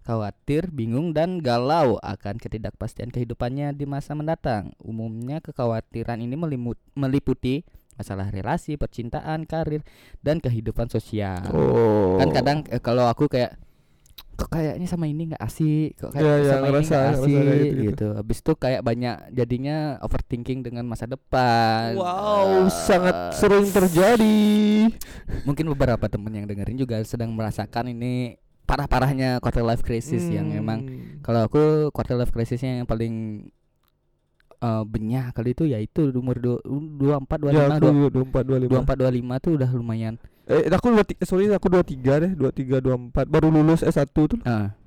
khawatir, 0.04 0.68
bingung 0.68 1.16
dan 1.16 1.40
galau 1.40 1.96
akan 2.04 2.36
ketidakpastian 2.36 3.08
kehidupannya 3.08 3.72
di 3.72 3.88
masa 3.88 4.12
mendatang. 4.12 4.76
Umumnya 4.76 5.40
kekhawatiran 5.40 6.20
ini 6.20 6.36
melimut- 6.36 6.84
meliputi 6.92 7.64
masalah 7.96 8.28
relasi, 8.28 8.76
percintaan, 8.76 9.48
karir 9.48 9.80
dan 10.20 10.44
kehidupan 10.44 10.92
sosial. 10.92 11.40
Oh. 11.56 12.20
Kan 12.20 12.28
kadang 12.36 12.58
eh, 12.68 12.78
kalau 12.84 13.08
aku 13.08 13.32
kayak 13.32 13.56
kok 14.36 14.48
kayaknya 14.48 14.84
sama 14.84 15.04
ini 15.04 15.22
nggak 15.26 15.40
asik 15.40 15.96
kok 15.96 16.12
kayak 16.12 16.22
Iya, 16.22 16.34
iya, 16.36 16.44
sama 16.46 16.60
ini 16.60 16.68
ngerasa- 16.68 16.84
nggak 16.86 17.00
ngerasa 17.02 17.16
asik 17.16 17.32
kayak 17.32 17.46
gitu, 17.56 17.64
gitu-gitu. 17.66 18.06
habis 18.12 18.38
itu 18.38 18.52
kayak 18.54 18.80
banyak 18.82 19.16
jadinya 19.32 19.76
overthinking 19.98 20.60
dengan 20.60 20.84
masa 20.84 21.04
depan 21.04 21.96
Wow, 21.96 22.44
Eh, 22.62 22.70
sangat 22.70 23.16
sering 23.32 23.66
terjadi. 23.66 24.38
mungkin 25.42 25.64
beberapa 25.68 26.04
temen 26.06 26.32
yang 26.32 26.44
dengerin 26.44 26.76
juga 26.76 27.00
sedang 27.02 27.32
merasakan 27.32 27.90
ini 27.90 28.36
parah-parahnya 28.62 29.38
quarter 29.38 29.62
life 29.62 29.80
crisis 29.80 30.26
yang 30.26 30.48
Hmm. 30.48 30.58
emang 30.58 30.80
kalau 31.20 31.40
aku 31.42 31.62
quarter 31.90 32.14
life 32.14 32.28
crisisnya 32.28 32.76
yang 32.76 32.84
paling 32.84 33.46
eh, 34.58 34.84
benyah 34.84 35.30
kali 35.30 35.52
itu 35.52 35.64
yaitu 35.64 36.08
umur 36.10 36.36
du- 36.36 36.64
24 36.64 37.44
ya 37.46 37.68
25 37.68 37.70
aku 37.70 37.86
dua- 37.86 38.10
dua 38.10 38.24
empat 38.24 38.42
dua 38.42 38.58
lima. 38.58 38.70
24 38.72 38.96
25 38.98 39.36
tuh 39.38 39.52
udah 39.54 39.70
lumayan 39.70 40.14
Eh 40.46 40.66
aku 40.68 40.86
dua 40.88 41.02
tiga 41.02 41.22
sorry 41.22 41.50
aku 41.50 41.66
dua 41.66 41.82
tiga 41.82 42.18
deh 42.18 42.32
dua 42.32 42.50
tiga 42.50 42.78
dua 42.78 42.94
empat 42.94 43.26
baru 43.26 43.50
lulus 43.50 43.82
S 43.82 43.94
1 43.94 44.06
tuh 44.14 44.38
Ah, 44.42 44.78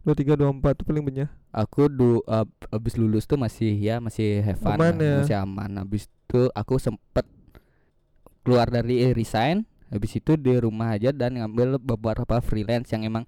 dua 0.00 0.14
tiga 0.14 0.32
dua 0.34 0.48
empat 0.48 0.72
tuh 0.74 0.84
paling 0.84 1.02
banyak. 1.02 1.28
aku 1.50 1.86
du 1.86 2.24
eh, 2.24 2.46
abis 2.70 2.96
lulus 2.96 3.24
tuh 3.24 3.36
masih 3.36 3.76
ya 3.76 4.00
masih 4.00 4.40
have 4.40 4.56
fun 4.56 4.74
Aman 4.74 4.96
ya. 4.96 5.20
masih 5.20 5.36
aman 5.36 5.70
habis 5.76 6.08
itu 6.08 6.48
aku 6.50 6.76
sempet 6.76 7.28
keluar 8.40 8.66
dari 8.66 9.02
eh, 9.02 9.12
resign 9.12 9.62
habis 9.86 10.16
itu 10.16 10.34
di 10.34 10.56
rumah 10.56 10.96
aja 10.96 11.12
dan 11.12 11.36
ngambil 11.36 11.76
beberapa 11.76 12.40
freelance 12.40 12.88
yang 12.88 13.04
emang 13.04 13.24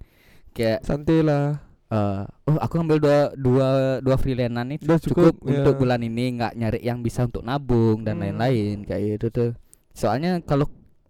kayak 0.51 0.81
Santai 0.81 1.21
lah. 1.21 1.61
eh 1.87 2.25
oh 2.49 2.57
aku 2.57 2.81
ngambil 2.81 2.99
dua 2.99 3.19
dua 3.37 3.69
dua 4.01 4.17
freelancean 4.17 4.65
nih 4.67 4.79
Udah 4.81 4.99
cukup, 4.99 5.37
cukup, 5.37 5.53
untuk 5.53 5.75
ya. 5.75 5.79
bulan 5.79 6.01
ini 6.01 6.25
nggak 6.35 6.53
nyari 6.57 6.81
yang 6.81 7.05
bisa 7.05 7.29
untuk 7.29 7.45
nabung 7.45 8.01
dan 8.01 8.17
Hmm. 8.17 8.25
lain-lain 8.35 8.83
kayak 8.83 9.21
itu 9.21 9.29
tuh 9.29 9.51
soalnya 9.93 10.41
kalau 10.41 10.65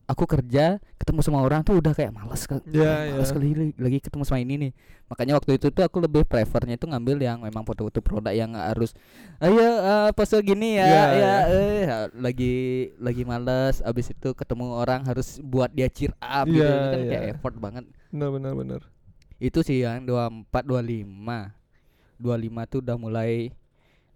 aku 0.04 0.24
kerja 0.24 0.76
ketemu 0.94 1.20
sama 1.20 1.40
orang 1.40 1.60
tuh 1.60 1.80
udah 1.80 1.92
kayak 1.92 2.12
malas 2.12 2.44
ke 2.44 2.60
Ya, 2.66 3.08
malas 3.08 3.28
kali 3.28 3.52
lagi, 3.52 3.72
lagi 3.74 3.98
ketemu 3.98 4.22
sama 4.22 4.38
ini 4.38 4.54
nih 4.58 4.72
makanya 5.04 5.32
waktu 5.34 5.56
itu 5.56 5.68
tuh 5.68 5.80
aku 5.80 5.96
lebih 5.98 6.22
prefernya 6.22 6.76
itu 6.76 6.84
ngambil 6.84 7.16
yang 7.18 7.38
memang 7.40 7.62
foto-foto 7.62 8.00
produk 8.00 8.30
yang 8.30 8.52
harus 8.52 8.92
ayo 9.38 9.60
eh, 9.60 10.10
pose 10.12 10.36
gini 10.40 10.76
ya 10.76 10.84
Ya, 10.84 11.04
ya, 11.08 11.08
ya. 11.14 11.34
eh 11.48 11.84
lagi 12.14 12.54
lagi 12.96 13.22
malas 13.22 13.80
abis 13.80 14.12
itu 14.12 14.32
ketemu 14.32 14.76
orang 14.76 15.04
harus 15.04 15.40
buat 15.40 15.68
dia 15.68 15.88
cheer 15.88 16.12
up 16.18 16.44
gitu 16.46 16.60
Ya, 16.60 16.68
Itu 16.68 16.88
kan 16.90 17.00
kayak 17.02 17.22
ya. 17.22 17.32
effort 17.32 17.56
banget 17.56 17.84
Benar 18.08 18.28
benar 18.30 18.52
benar. 18.54 18.80
itu 19.36 19.60
sih 19.60 19.82
yang 19.82 20.04
24 20.04 20.62
25 20.62 21.52
25 22.16 22.70
tuh 22.70 22.78
udah 22.80 22.96
mulai 22.96 23.50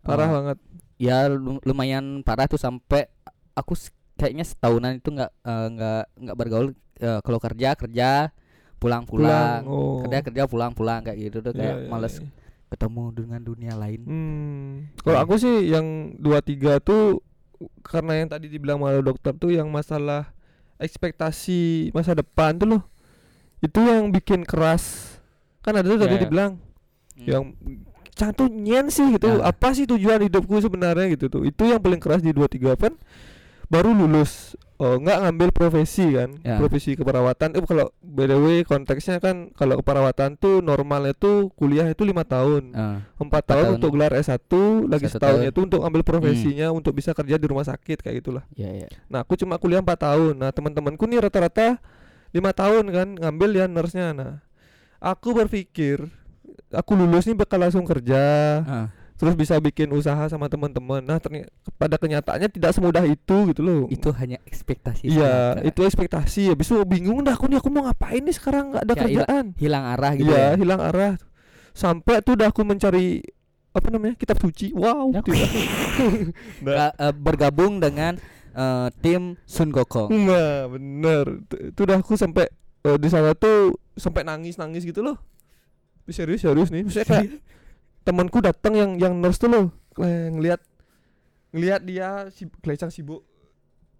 Parah 0.01 0.25
eh, 0.25 0.33
banget. 0.33 0.59
ya 0.97 1.27
lu- 1.29 1.61
lumayan 1.61 2.23
parah 2.23 2.45
tuh 2.45 2.57
sampai 2.57 3.09
aku 3.53 3.75
kayaknya 4.19 4.45
setahunan 4.45 4.99
itu 4.99 5.09
nggak 5.09 5.31
eh, 5.33 5.67
nggak 5.73 6.03
nggak 6.19 6.37
bergaul 6.37 6.69
eh, 6.99 7.21
kalau 7.23 7.39
kerja 7.39 7.73
kerja 7.73 8.11
pulang 8.79 9.03
pulang, 9.03 9.63
Oh. 9.67 10.03
kerja 10.03 10.23
kerja 10.23 10.43
pulang 10.47 10.71
pulang 10.71 11.03
kayak 11.03 11.19
gitu 11.19 11.39
tuh 11.41 11.51
Ya, 11.51 11.59
kayak 11.59 11.77
ya, 11.79 11.89
males 11.89 12.15
ya. 12.19 12.27
ketemu 12.69 13.05
dengan 13.11 13.41
dunia 13.41 13.75
lain 13.75 14.01
Hmm. 14.05 14.71
Kalau 15.01 15.19
aku 15.19 15.35
sih 15.35 15.67
yang 15.67 16.15
dua 16.15 16.43
tiga 16.43 16.79
tuh 16.79 17.23
karena 17.83 18.23
yang 18.23 18.29
tadi 18.29 18.47
dibilang 18.47 18.79
malu 18.79 19.03
dokter 19.03 19.35
tuh 19.35 19.51
yang 19.51 19.67
masalah 19.67 20.31
ekspektasi 20.79 21.91
masa 21.91 22.15
depan 22.15 22.55
tuh 22.55 22.79
loh. 22.79 22.83
Itu 23.59 23.83
yang 23.83 24.11
bikin 24.11 24.47
keras. 24.47 25.19
Kan 25.63 25.75
ada 25.75 25.87
tuh 25.87 25.99
tadi 25.99 26.15
Ya, 26.15 26.19
ya. 26.19 26.23
dibilang 26.23 26.53
Hmm. 27.19 27.27
yang 27.27 27.43
nyen 28.51 28.87
sih 28.91 29.15
gitu. 29.15 29.39
Nah. 29.39 29.51
Apa 29.51 29.75
sih 29.75 29.87
tujuan 29.87 30.23
hidupku 30.23 30.55
sebenarnya 30.59 31.07
gitu 31.15 31.27
tuh. 31.27 31.43
Itu 31.43 31.67
yang 31.67 31.83
paling 31.83 31.99
keras 31.99 32.23
di 32.23 32.31
dua 32.31 32.47
tiga 32.47 32.79
kan 32.79 32.95
baru 33.69 33.93
lulus 33.93 34.57
oh 34.77 34.97
nggak 34.97 35.19
ngambil 35.21 35.49
profesi 35.51 36.07
kan 36.11 36.39
Ya. 36.41 36.55
profesi 36.57 36.95
keperawatan. 36.95 37.53
Eh 37.53 37.63
kalau 37.63 37.91
by 37.99 38.25
the 38.25 38.39
way 38.39 38.59
konteksnya 38.63 39.19
kan 39.19 39.51
kalau 39.53 39.77
keperawatan 39.77 40.35
tuh 40.35 40.63
normalnya 40.63 41.13
tuh 41.13 41.51
kuliah 41.53 41.85
itu 41.85 42.01
lima 42.03 42.23
tahun. 42.23 42.73
Eh, 42.73 42.99
empat 43.19 43.43
tahun, 43.45 43.65
tahun. 43.65 43.77
untuk 43.77 43.91
gelar 43.93 44.13
S1 44.15 44.39
lagi 44.87 45.05
Satu 45.05 45.15
setahun 45.19 45.39
tahun. 45.41 45.51
itu 45.51 45.59
untuk 45.61 45.81
ambil 45.83 46.03
profesinya 46.03 46.71
untuk 46.71 46.95
bisa 46.95 47.11
kerja 47.11 47.35
di 47.35 47.47
rumah 47.47 47.67
sakit 47.67 48.01
kayak 48.01 48.23
gitulah. 48.23 48.45
Ya 48.55 48.71
ya. 48.71 48.89
Nah 49.07 49.21
aku 49.21 49.35
cuma 49.35 49.59
kuliah 49.59 49.83
empat 49.83 49.99
tahun. 50.01 50.39
Nah 50.39 50.49
teman-temanku 50.49 51.05
nih 51.05 51.19
rata-rata 51.21 51.83
lima 52.31 52.55
tahun 52.55 52.85
kan 52.89 53.09
ngambil 53.19 53.51
ya 53.53 53.67
nurse-nya. 53.67 54.15
Nah 54.15 54.33
aku 54.97 55.35
berpikir 55.35 56.07
aku 56.71 56.95
lulus 56.95 57.27
nih 57.27 57.35
bakal 57.35 57.59
langsung 57.59 57.83
kerja. 57.83 58.23
Ah, 58.63 58.87
terus 59.19 59.35
bisa 59.35 59.59
bikin 59.59 59.91
usaha 59.91 60.31
sama 60.31 60.47
teman-teman 60.47 61.03
nah 61.03 61.19
ternyata 61.19 61.51
pada 61.75 61.99
kenyataannya 61.99 62.49
tidak 62.49 62.71
semudah 62.71 63.03
itu 63.03 63.37
gitu 63.51 63.61
loh 63.61 63.83
itu 63.91 64.09
hanya 64.15 64.39
ekspektasi 64.47 65.11
iya 65.11 65.59
itu 65.61 65.83
ekspektasi 65.83 66.55
habis 66.55 66.71
itu 66.71 66.79
bingung 66.87 67.21
dah 67.21 67.35
aku 67.35 67.51
nih 67.51 67.59
aku 67.59 67.67
mau 67.67 67.83
ngapain 67.85 68.23
nih 68.23 68.33
sekarang 68.33 68.71
nggak 68.71 68.85
ada 68.87 68.95
Ya, 68.95 69.01
kerjaan 69.03 69.45
hilang 69.59 69.85
arah 69.85 70.13
gitu 70.15 70.31
Iya, 70.31 70.39
ya 70.39 70.51
hilang 70.55 70.81
arah. 70.81 71.13
Sampai 71.75 72.23
tuh 72.23 72.35
udah 72.35 72.51
aku 72.51 72.63
mencari 72.63 73.23
apa 73.71 73.87
namanya? 73.91 74.19
kitab 74.19 74.39
suci. 74.39 74.75
Wow. 74.75 75.15
Ya. 75.15 75.23
nah, 76.67 76.91
eh, 76.91 77.15
bergabung 77.15 77.79
dengan 77.79 78.19
eh, 78.55 78.89
tim 78.99 79.39
Sun 79.47 79.71
Gokong 79.71 80.11
nah, 80.11 80.67
bener. 80.67 81.43
Itu- 81.47 81.87
udah 81.87 82.03
aku 82.03 82.19
sampai 82.19 82.51
eh, 82.83 82.99
di 82.99 83.07
sana 83.07 83.35
tuh 83.39 83.79
sampai 83.95 84.27
nangis-nangis 84.27 84.83
gitu 84.83 85.03
loh. 85.03 85.19
Serius 86.09 86.43
serius 86.43 86.71
nih. 86.73 86.83
Maksudnya 86.83 87.07
kayak 87.07 87.27
temanku 88.03 88.39
datang 88.39 88.75
yang 88.75 88.91
yang 88.97 89.15
nurse 89.17 89.39
tuh 89.39 89.49
loh, 89.49 89.67
kayak 89.93 90.33
ngelihat 90.33 90.61
ngelihat 91.51 91.81
dia 91.83 92.09
si 92.31 92.45
kelecang 92.61 92.89
sibuk 92.89 93.25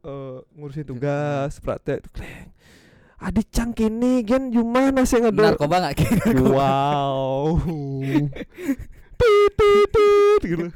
eh, 0.03 0.39
ngurusin 0.55 0.85
tugas, 0.85 1.59
praktek. 1.59 2.05
Kleng. 2.13 2.53
Adik 3.19 3.51
cang 3.51 3.75
kini 3.75 4.23
gen 4.23 4.55
gimana 4.55 5.03
sih 5.03 5.19
ngado 5.19 5.43
narkoba 5.43 5.83
nggak 5.83 5.95
kayak 5.99 6.39
Wow. 6.39 7.59
Tut, 9.19 9.53
tut, 9.91 10.43
gitu. 10.47 10.67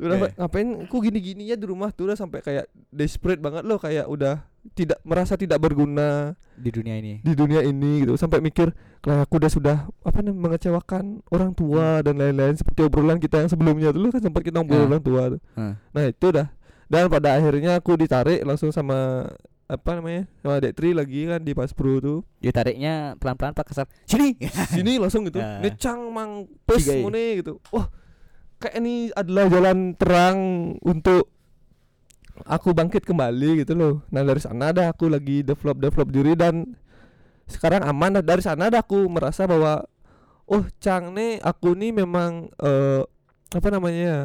Udah 0.00 0.16
Eh. 0.16 0.32
ngapain 0.34 0.88
aku 0.88 0.96
gini-gini 1.04 1.52
ya 1.52 1.56
di 1.60 1.68
rumah 1.68 1.92
tuh 1.92 2.08
udah 2.08 2.16
sampai 2.16 2.40
kayak 2.40 2.64
desperate 2.88 3.38
banget 3.38 3.62
loh 3.62 3.76
kayak 3.76 4.08
udah 4.08 4.40
tidak 4.72 5.02
merasa 5.02 5.34
tidak 5.34 5.58
berguna 5.58 6.32
di 6.54 6.70
dunia 6.70 6.94
ini 6.94 7.18
di 7.18 7.32
dunia 7.32 7.60
ini 7.60 8.06
gitu 8.06 8.14
sampai 8.14 8.38
mikir 8.38 8.70
kalau 8.98 9.18
aku 9.20 9.34
udah 9.36 9.50
sudah 9.50 9.76
apa 9.98 10.18
namanya 10.20 10.38
mengecewakan 10.48 11.04
orang 11.28 11.50
tua 11.50 11.98
dan 12.00 12.14
lain-lain 12.14 12.54
seperti 12.54 12.80
obrolan 12.82 13.18
kita 13.18 13.40
yang 13.40 13.50
sebelumnya 13.50 13.90
dulu 13.90 14.08
kan 14.08 14.22
sempat 14.22 14.40
kita 14.40 14.58
ngobrol 14.58 14.78
Ah. 14.78 14.88
orang 14.88 15.02
tua 15.02 15.22
tuh. 15.28 15.40
Ah. 15.52 15.74
Nah, 15.90 16.04
itu 16.06 16.28
dah. 16.30 16.46
Dan 16.86 17.08
pada 17.08 17.34
akhirnya 17.34 17.76
aku 17.76 17.96
ditarik 17.96 18.40
langsung 18.42 18.70
sama 18.70 19.26
apa 19.64 19.90
namanya? 19.92 20.28
sama 20.38 20.60
Dek 20.60 20.76
Tri 20.76 20.92
lagi 20.92 21.24
kan 21.24 21.40
di 21.40 21.50
Paspro 21.50 21.98
tuh. 21.98 22.18
ditariknya 22.38 23.16
pelan-pelan 23.16 23.50
pak 23.52 23.66
kesar 23.66 23.90
sini 24.04 24.36
sini 24.76 25.00
langsung 25.00 25.24
gitu 25.24 25.40
necang 25.58 26.06
mang 26.08 26.44
pes 26.62 26.84
mune 26.94 27.40
gitu 27.40 27.58
wah 27.70 27.88
kayak 28.58 28.78
ini 28.78 28.94
adalah 29.10 29.48
jalan 29.48 29.96
terang 29.96 30.38
untuk 30.78 31.26
aku 32.46 32.74
bangkit 32.74 33.06
kembali 33.06 33.64
gitu 33.64 33.72
loh. 33.74 33.94
Nah 34.10 34.22
dari 34.22 34.40
sana 34.42 34.70
dah 34.70 34.90
aku 34.90 35.10
lagi 35.10 35.42
develop 35.42 35.78
develop 35.78 36.08
diri 36.10 36.32
dan 36.34 36.76
sekarang 37.46 37.82
aman 37.84 38.20
dah. 38.20 38.24
dari 38.24 38.42
sana 38.42 38.70
dah 38.70 38.80
aku 38.80 39.06
merasa 39.10 39.44
bahwa 39.44 39.84
oh 40.46 40.64
cang 40.82 41.14
nih 41.14 41.38
aku 41.42 41.74
nih 41.74 41.90
memang 41.94 42.50
eh 42.60 43.02
apa 43.52 43.68
namanya 43.68 44.00
ya, 44.00 44.20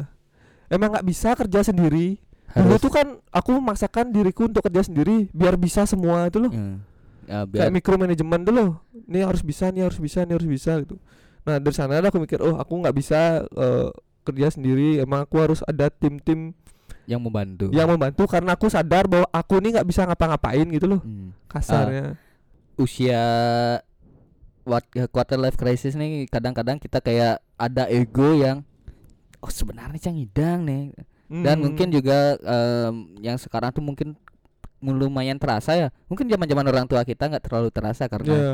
emang 0.72 0.96
nggak 0.96 1.06
bisa 1.06 1.36
kerja 1.36 1.60
sendiri. 1.60 2.16
Dulu 2.48 2.80
tuh 2.80 2.88
kan 2.88 3.20
aku 3.28 3.60
memaksakan 3.60 4.08
diriku 4.08 4.48
untuk 4.48 4.64
kerja 4.64 4.88
sendiri 4.88 5.28
biar 5.36 5.60
bisa 5.60 5.84
semua 5.84 6.32
itu 6.32 6.40
loh. 6.40 6.52
Hmm. 6.52 6.80
Ya, 7.28 7.44
kayak 7.44 7.52
biar 7.52 7.68
micromanagement 7.68 8.42
dulu 8.48 8.56
loh. 8.56 8.72
Ini 9.04 9.28
harus 9.28 9.44
bisa 9.44 9.68
nih 9.68 9.84
harus 9.84 10.00
bisa 10.00 10.24
nih 10.24 10.40
harus 10.40 10.48
bisa 10.48 10.80
gitu. 10.80 10.96
Nah 11.44 11.60
dari 11.60 11.76
sana 11.76 12.00
aku 12.00 12.24
mikir 12.24 12.40
oh 12.40 12.56
aku 12.56 12.72
nggak 12.80 12.96
bisa 12.96 13.44
eh, 13.44 13.88
kerja 14.24 14.48
sendiri. 14.48 14.96
Emang 15.04 15.28
aku 15.28 15.36
harus 15.44 15.60
ada 15.68 15.92
tim-tim 15.92 16.56
yang 17.08 17.24
membantu. 17.24 17.72
Yang 17.72 17.88
membantu 17.96 18.22
karena 18.28 18.52
aku 18.52 18.68
sadar 18.68 19.08
bahwa 19.08 19.24
aku 19.32 19.56
nih 19.64 19.80
nggak 19.80 19.88
bisa 19.88 20.04
ngapa-ngapain 20.04 20.68
gitu 20.68 20.84
loh. 20.84 21.00
Hmm. 21.00 21.32
kasarnya. 21.48 22.20
Usia 22.76 23.24
what 24.68 24.84
quarter 25.08 25.40
life 25.40 25.56
crisis 25.56 25.96
nih 25.96 26.28
kadang-kadang 26.28 26.76
kita 26.76 27.00
kayak 27.00 27.40
ada 27.56 27.88
ego 27.88 28.36
yang 28.36 28.60
oh 29.40 29.48
sebenarnya 29.48 29.96
cang 29.96 30.20
idang 30.20 30.68
nih. 30.68 30.92
Dan 31.28 31.56
Hmm. 31.60 31.64
mungkin 31.72 31.88
juga 31.88 32.36
em, 32.40 33.16
yang 33.24 33.40
sekarang 33.40 33.72
tuh 33.72 33.80
mungkin 33.80 34.12
lumayan 34.78 35.40
terasa 35.40 35.74
ya. 35.74 35.88
Mungkin 36.06 36.28
zaman-zaman 36.28 36.64
orang 36.68 36.86
tua 36.86 37.02
kita 37.02 37.26
nggak 37.26 37.44
terlalu 37.48 37.68
terasa 37.72 38.04
karena 38.06 38.32
ya 38.36 38.52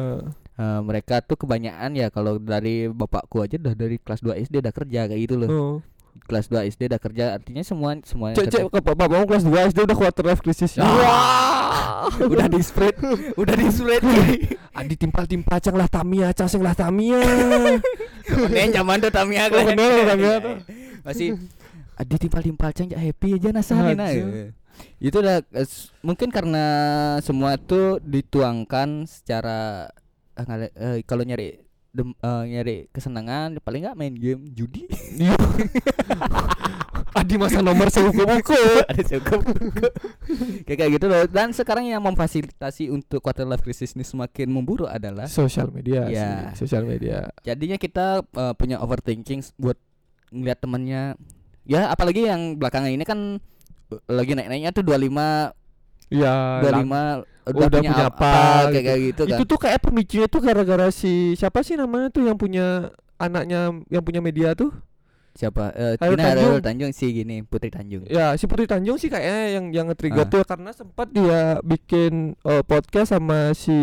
eh, 0.54 0.80
mereka 0.86 1.18
tuh 1.20 1.34
kebanyakan 1.34 1.90
ya 1.98 2.06
kalau 2.14 2.38
dari 2.38 2.86
bapakku 2.86 3.42
aja 3.42 3.58
udah 3.58 3.74
dari 3.74 3.98
kelas 3.98 4.22
2 4.22 4.38
SD 4.46 4.62
udah 4.62 4.70
kerja 4.74 5.10
kayak 5.10 5.20
gitu 5.26 5.34
loh. 5.34 5.50
Oh. 5.50 5.76
Kelas 6.24 6.46
2 6.46 6.70
SD 6.70 6.88
udah 6.88 7.00
kerja 7.00 7.24
artinya 7.34 7.60
semua 7.60 7.98
semua 8.02 8.32
yang 8.32 8.38
cek 8.38 8.46
cek 8.48 8.62
ke 8.66 8.78
bapak 8.80 9.06
kamu 9.06 9.24
kelas 9.26 9.44
2 9.44 9.70
SD 9.70 9.78
udah 9.82 9.96
quarter 9.96 10.24
life 10.24 10.40
crisis 10.40 10.78
Ah. 10.78 12.08
udah 12.32 12.46
di 12.46 12.60
spread 12.60 12.94
udah 13.34 13.54
di 13.54 13.68
spread 13.68 14.02
adi 14.78 14.94
timpal 14.94 15.24
timpal 15.24 15.56
cang 15.58 15.74
lah 15.74 15.88
Tamia 15.88 16.30
cang 16.32 16.46
sing 16.46 16.60
lah 16.60 16.72
Tamia 16.72 17.18
Nen 18.24 18.68
zaman 18.70 19.00
tuh 19.00 19.12
Tamiya 19.12 19.48
Oh, 19.48 19.64
bener, 19.64 20.04
Tamiya 20.08 20.34
tuh. 20.40 20.56
Masih 21.04 21.36
Adi 21.94 22.14
timpal-timpal 22.18 22.74
cang 22.74 22.90
ya 22.90 22.98
happy 22.98 23.38
aja 23.38 23.54
nasarin 23.54 23.94
Aja. 23.94 24.18
aja. 24.18 24.50
Itu 24.98 25.22
udah 25.22 25.46
mungkin 26.02 26.28
karena 26.28 26.64
semua 27.22 27.54
itu 27.54 28.02
dituangkan 28.02 29.06
secara 29.06 29.88
eh, 30.34 30.70
eh, 30.74 30.96
kalau 31.06 31.22
nyari 31.22 31.62
dem- 31.94 32.18
eh, 32.18 32.44
nyari 32.50 32.76
kesenangan 32.90 33.56
paling 33.60 33.80
nggak 33.80 33.96
main 33.96 34.12
game 34.12 34.42
judi. 34.50 34.90
Adi 37.14 37.38
masa 37.38 37.62
nomor 37.62 37.86
sebuku-buku. 37.88 38.58
ada 38.84 39.02
cukup 39.06 39.40
kayak 40.66 40.76
kayak 40.76 40.90
gitu 40.92 41.06
loh 41.06 41.22
dan 41.24 41.54
sekarang 41.54 41.86
yang 41.86 42.02
memfasilitasi 42.02 42.90
untuk 42.90 43.22
quarter 43.22 43.46
life 43.46 43.62
crisis 43.62 43.94
ini 43.94 44.02
semakin 44.02 44.50
memburuk 44.50 44.90
adalah 44.90 45.30
Sosial 45.30 45.70
media 45.70 46.10
Ya. 46.10 46.50
sosial 46.52 46.82
media. 46.82 47.30
jadinya 47.40 47.78
kita 47.78 48.06
eh, 48.26 48.54
punya 48.54 48.82
overthinking 48.82 49.46
buat 49.54 49.78
ngeliat 50.28 50.58
temennya 50.58 51.14
ya 51.62 51.86
apalagi 51.86 52.26
yang 52.26 52.58
belakangan 52.58 52.90
ini 52.90 53.06
kan 53.06 53.38
eh, 53.88 54.00
lagi 54.10 54.34
naik-naiknya 54.34 54.74
tuh 54.74 54.82
25 54.82 55.54
Ya, 56.10 56.60
lang- 56.60 56.84
25 57.22 57.33
udah, 57.46 57.66
udah 57.66 57.68
punya, 57.74 57.90
punya 57.90 58.06
apa, 58.06 58.30
apa, 58.30 58.42
kayak 58.66 58.72
gitu. 58.72 58.82
kayak 58.82 59.00
gitu 59.02 59.22
kan 59.22 59.30
itu 59.30 59.44
tuh 59.44 59.58
kayak 59.58 59.78
pemicunya 59.80 60.26
tuh 60.26 60.40
gara-gara 60.40 60.86
si 60.88 61.12
siapa 61.34 61.60
sih 61.60 61.74
namanya 61.74 62.08
tuh 62.08 62.24
yang 62.24 62.34
punya 62.34 62.88
anaknya 63.14 63.60
yang 63.86 64.02
punya 64.02 64.18
media 64.18 64.52
tuh? 64.52 64.72
siapa 65.34 65.74
eh 65.74 65.98
Hairul 65.98 66.14
Tina 66.14 66.24
Tanjung. 66.24 66.46
Hairul 66.46 66.62
Tanjung 66.62 66.90
sih 66.90 67.10
gini 67.10 67.42
Putri 67.42 67.66
Tanjung 67.66 68.06
Ya, 68.06 68.38
si 68.38 68.46
Putri 68.46 68.64
Tanjung 68.64 68.94
sih 68.94 69.10
kayaknya 69.10 69.40
yang 69.52 69.64
yang 69.72 69.86
nge-trigger 69.88 70.22
Ah. 70.22 70.30
tuh 70.30 70.42
karena 70.44 70.70
sempat 70.70 71.10
dia 71.10 71.58
bikin 71.60 72.38
eh, 72.40 72.62
podcast 72.62 73.10
sama 73.10 73.50
si 73.52 73.74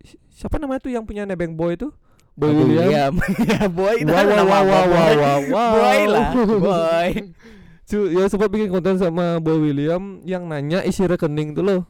si- 0.00 0.18
siapa 0.30 0.54
namanya 0.56 0.78
tuh 0.80 0.90
yang 0.90 1.02
punya 1.02 1.26
Nebeng 1.26 1.54
Boy 1.54 1.74
itu? 1.74 1.90
Boy 2.32 2.46
Abu 2.48 2.62
William. 2.68 3.14
ya 3.42 3.66
boy 3.74 3.94
itu 3.96 4.06
Wow, 4.06 4.16
kan 4.16 4.26
wow, 4.26 4.38
wow, 4.38 4.62
wow, 4.62 4.62
boy 4.64 4.94
wow, 4.94 5.10
wow, 5.10 5.38
wow. 5.50 5.70
boy 5.72 6.00
lah 6.06 6.26
boy 6.62 7.10
Cu- 7.84 8.10
ya 8.10 8.24
sempat 8.24 8.48
bikin 8.48 8.70
konten 8.70 8.96
sama 8.96 9.36
Boy 9.38 9.60
William 9.60 10.22
yang 10.22 10.46
nanya 10.46 10.80
isi 10.80 11.04
rekening 11.04 11.52
tuh 11.52 11.60
loh. 11.60 11.80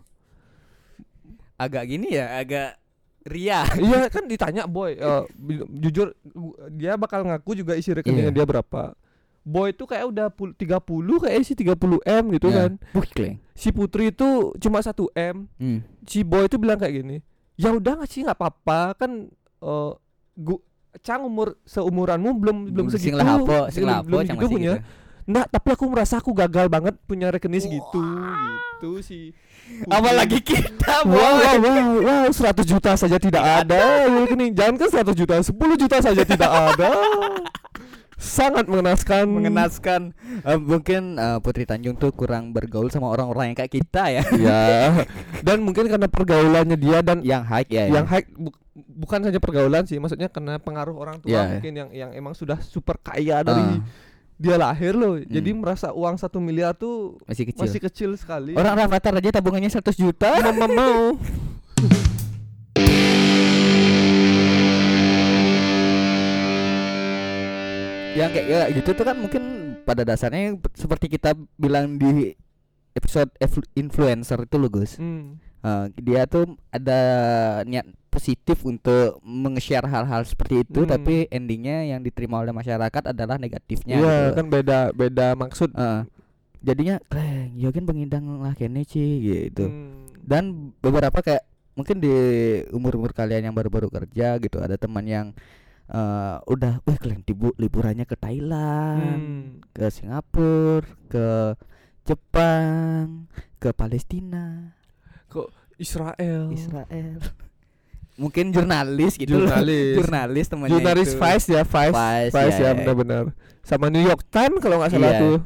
Agak 1.57 1.85
gini 1.87 2.13
ya 2.13 2.37
agak 2.37 2.77
ria 3.25 3.65
iya 3.81 4.07
kan 4.07 4.25
ditanya 4.25 4.65
Boy 4.65 4.95
eh, 4.95 5.23
bi- 5.33 5.65
jujur 5.79 6.13
dia 6.71 6.95
bakal 6.95 7.23
ngaku 7.23 7.57
juga 7.57 7.73
isi 7.73 7.91
rekeningnya 7.91 8.29
Iya. 8.29 8.37
dia 8.37 8.45
berapa. 8.45 8.93
Boy 9.41 9.71
itu 9.71 9.85
kayak 9.85 10.07
udah 10.07 10.27
pul- 10.29 10.53
30 10.53 10.81
kayak 11.21 11.37
sih 11.43 11.53
30 11.55 11.77
M 12.01 12.25
gitu 12.33 12.49
Ya. 12.49 12.57
kan. 12.59 12.71
Wih, 12.91 13.05
kleng. 13.07 13.37
Si 13.53 13.69
Putri 13.71 14.09
itu 14.09 14.25
cuma 14.59 14.81
1 14.81 14.93
M. 15.15 15.45
Hmm. 15.55 15.79
Si 16.03 16.21
Boy 16.21 16.45
itu 16.45 16.57
bilang 16.57 16.77
kayak 16.77 16.95
gini. 16.95 17.21
Ya 17.55 17.69
udah 17.71 17.93
nggak 17.95 18.09
sih 18.09 18.25
nggak 18.25 18.35
apa-apa 18.35 18.97
kan 18.97 19.11
eh 19.61 19.93
gua 20.35 20.59
Cang 20.97 21.23
umur 21.23 21.59
seumuranmu 21.65 22.31
belum 22.35 22.57
belum 22.71 22.87
Sing 22.89 23.11
segitu. 23.11 23.19
lah 23.19 23.37
apa 23.37 23.59
sing 23.69 23.83
belum- 23.83 23.91
lah 23.91 23.97
apa 23.97 24.07
belum 24.07 24.21
segitu 24.23 24.39
masih 24.39 24.55
punya. 24.55 24.73
gitu. 24.75 24.87
Nah, 25.25 25.45
tapi 25.45 25.69
aku 25.71 25.85
merasa 25.87 26.15
aku 26.17 26.31
gagal 26.33 26.67
banget 26.69 26.95
punya 27.03 27.29
rekening 27.29 27.61
segitu 27.63 28.01
gitu 28.01 28.91
sih. 29.01 29.33
Apalagi 29.87 30.39
kita 30.39 31.03
Wow, 31.03 31.13
wow, 31.13 31.57
wow, 31.59 31.85
wow, 32.01 32.27
100 32.29 32.65
juta 32.65 32.95
saja 32.95 33.17
tidak 33.17 33.43
ada 33.43 33.83
rekening. 34.07 34.53
Jangan 34.53 34.75
kan 34.79 34.89
100 35.03 35.13
juta, 35.15 35.35
10 35.37 35.53
juta 35.77 35.97
saja 35.99 36.23
tidak 36.23 36.51
ada. 36.51 36.91
Sangat 38.15 38.65
mengenaskan. 38.65 39.27
mengenaskan 39.27 40.01
Eh, 40.41 40.57
mungkin 40.57 41.17
eh, 41.17 41.39
Putri 41.39 41.65
Tanjung 41.65 41.95
tuh 41.95 42.09
kurang 42.11 42.51
bergaul 42.51 42.89
sama 42.89 43.09
orang-orang 43.09 43.53
yang 43.53 43.59
kayak 43.59 43.75
kita 43.75 44.03
ya 44.11 44.23
Ya. 44.33 44.63
Dan 45.41 45.61
mungkin 45.61 45.85
karena 45.85 46.07
pergaulannya 46.07 46.75
dia 46.75 47.01
dan 47.01 47.21
yang 47.21 47.43
high 47.43 47.67
ya 47.67 47.91
yang 47.91 48.07
high 48.07 48.25
bu- 48.31 48.55
bukan 48.75 49.21
saja 49.21 49.37
pergaulan 49.37 49.85
sih, 49.85 49.99
maksudnya 49.99 50.27
karena 50.27 50.57
pengaruh 50.57 50.95
orang 50.95 51.19
tua 51.19 51.31
Ya. 51.31 51.43
mungkin 51.51 51.73
yang 51.75 51.89
yang 51.91 52.11
emang 52.13 52.33
sudah 52.33 52.59
super 52.59 52.97
kaya 52.97 53.43
dari 53.43 53.61
Ah, 53.61 53.83
dia 54.35 54.57
lahir 54.57 54.93
loh. 54.93 55.17
Jadi 55.19 55.51
Hmm. 55.51 55.61
merasa 55.61 55.91
uang 55.91 56.17
satu 56.17 56.39
miliar 56.39 56.75
tuh 56.75 57.19
masih 57.25 57.45
kecil 57.47 57.63
masih 57.63 57.81
kecil 57.81 58.11
sekali. 58.15 58.53
orang 58.53 58.75
Rafathar 58.77 59.15
aja 59.15 59.31
tabungannya 59.33 59.71
100 59.71 59.95
juta 59.95 60.31
mau 60.51 60.69
mau. 60.69 60.99
yang 68.15 68.31
kayak 68.31 68.47
ya, 68.47 68.63
gitu 68.71 68.95
tuh 68.95 69.05
kan 69.05 69.17
mungkin 69.19 69.43
pada 69.83 70.07
dasarnya 70.07 70.55
seperti 70.73 71.11
kita 71.11 71.35
bilang 71.59 71.99
di 71.99 72.31
episode 72.95 73.27
influ- 73.43 73.67
influencer 73.75 74.39
itu 74.41 74.55
loh 74.55 74.71
Gus 74.71 74.97
Hmm. 74.97 75.43
Eh, 75.65 75.87
dia 75.97 76.29
tuh 76.29 76.45
ada 76.69 77.01
niat 77.65 77.89
positif 78.13 78.61
untuk 78.63 79.17
meng-share 79.25 79.89
hal-hal 79.89 80.21
seperti 80.23 80.61
itu 80.61 80.85
Hmm. 80.85 80.93
tapi 80.93 81.25
endingnya 81.29 81.89
yang 81.89 81.99
diterima 81.99 82.39
oleh 82.39 82.53
masyarakat 82.53 83.11
adalah 83.11 83.41
negatifnya 83.41 83.97
Iya, 83.97 84.17
gitu. 84.29 84.37
kan 84.37 84.47
beda 84.47 84.79
beda 84.93 85.27
maksud. 85.35 85.73
Eh, 85.73 86.01
jadinya 86.61 87.01
keren 87.09 87.57
ya 87.57 87.69
kan 87.69 87.85
pengindang 87.85 88.29
lah 88.39 88.53
kene 88.53 88.85
Ci," 88.85 89.01
gitu 89.21 89.65
Hmm. 89.67 90.05
dan 90.21 90.45
beberapa 90.79 91.21
kayak 91.21 91.43
mungkin 91.75 91.99
di 91.99 92.13
umur-umur 92.71 93.11
kalian 93.11 93.49
yang 93.49 93.57
baru-baru 93.57 93.89
kerja 93.91 94.37
gitu 94.39 94.61
ada 94.61 94.77
teman 94.77 95.05
yang 95.05 95.27
eh, 95.87 96.37
udah 96.45 96.81
wah 96.81 96.97
kalian 96.97 97.21
tibu 97.21 97.53
liburannya 97.57 98.05
ke 98.05 98.17
Thailand 98.17 99.01
Hmm. 99.01 99.45
ke 99.73 99.85
Singapura 99.89 100.85
ke 101.09 101.57
Jepang 102.05 103.29
ke 103.57 103.69
Palestina 103.71 104.77
Israel. 105.79 106.51
Israel 106.53 107.19
mungkin 108.15 108.55
jurnalis 108.55 109.19
gitu 109.19 109.35
loh. 109.35 109.51
Jurnalis. 109.51 109.95
jurnalis 109.99 110.47
temannya 110.47 110.73
Jurnalis 110.79 111.09
itu. 111.11 111.19
Vice 111.21 111.47
ya, 111.51 111.63
Vice. 111.67 111.95
Vice, 111.95 112.33
Vice, 112.35 112.59
ya, 112.59 112.63
ya, 112.63 112.71
ya. 112.71 112.73
benar-benar. 112.79 113.25
Sama 113.67 113.87
New 113.91 114.05
York 114.05 114.23
Times 114.31 114.59
kalau 114.63 114.77
nggak 114.81 114.93
salah 114.95 115.13
Iya. 115.15 115.23
tuh. 115.23 115.39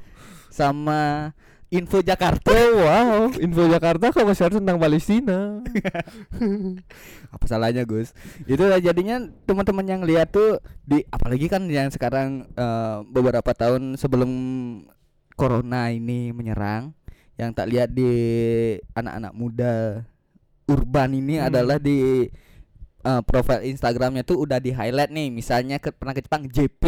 sama 0.48 1.30
Info 1.68 2.00
Jakarta 2.00 2.50
Oh 2.50 2.80
wow, 2.80 3.28
Info 3.36 3.68
Jakarta 3.68 4.10
kok 4.10 4.24
nge-share 4.24 4.56
tentang 4.56 4.80
Palestina. 4.80 5.60
apa 7.34 7.44
salahnya 7.44 7.84
Gus 7.84 8.16
itu 8.48 8.64
jadinya 8.80 9.20
teman-teman 9.44 9.84
yang 9.84 10.02
lihat 10.02 10.32
tuh 10.32 10.58
di 10.88 11.04
apalagi 11.12 11.46
kan 11.46 11.68
yang 11.68 11.92
sekarang 11.92 12.48
eh, 12.56 12.96
beberapa 13.12 13.52
tahun 13.52 14.00
sebelum 14.00 14.30
corona 15.36 15.92
ini 15.92 16.32
menyerang 16.32 16.96
yang 17.36 17.52
tak 17.52 17.68
lihat 17.68 17.92
di 17.92 18.10
anak-anak 18.96 19.32
muda 19.36 19.74
urban 20.68 21.10
ini 21.12 21.36
Hmm. 21.36 21.48
adalah 21.48 21.76
di 21.76 22.28
eh, 22.98 23.22
profil 23.22 23.64
Instagramnya 23.64 24.22
tuh 24.22 24.42
udah 24.42 24.58
di 24.58 24.70
highlight 24.70 25.08
nih 25.08 25.30
misalnya 25.30 25.78
ke 25.78 25.90
pernah 25.90 26.12
ke 26.12 26.20
Jepang 26.20 26.44
JP 26.44 26.82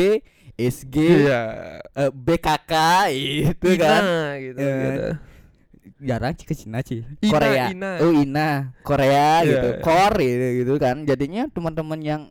SG 0.55 0.97
Iya. 1.25 1.43
eh, 1.81 2.11
BKK 2.11 2.73
itu 3.09 3.69
kan 3.77 4.03
gitu. 4.37 4.59
Eh, 4.59 4.75
gitu. 4.77 5.09
jarang 6.01 6.33
sih 6.35 6.45
ke 6.45 6.55
Cina 6.55 6.79
sih 6.83 7.01
Ina, 7.21 7.31
Korea 7.31 7.65
Ina. 7.71 7.91
oh 8.01 8.13
Ina 8.13 8.49
Korea 8.81 9.41
Iya, 9.41 9.49
gitu 9.49 9.69
iya. 9.71 9.81
Kor 9.81 10.13
gitu, 10.15 10.47
gitu 10.61 10.73
kan 10.77 10.97
jadinya 11.05 11.43
teman-teman 11.47 12.01
yang 12.01 12.23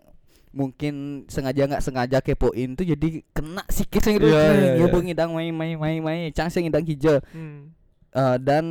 mungkin 0.49 0.93
sengaja 1.25 1.65
nggak 1.65 1.79
sengaja 1.79 2.17
kepoin 2.19 2.73
tuh 2.73 2.81
jadi 2.83 3.21
kena 3.31 3.61
sikit 3.69 4.01
iya, 4.03 4.17
ya 4.17 4.75
iya. 4.75 4.85
bang 4.85 5.05
ngidang 5.05 5.31
main 5.31 5.53
main 5.53 5.77
main 5.77 6.01
main 6.01 6.29
cang 6.29 6.49
sing 6.49 6.65
ngidang 6.65 6.83
hijau 6.83 7.21
Hmm. 7.29 7.69
Eh, 8.09 8.37
dan 8.39 8.65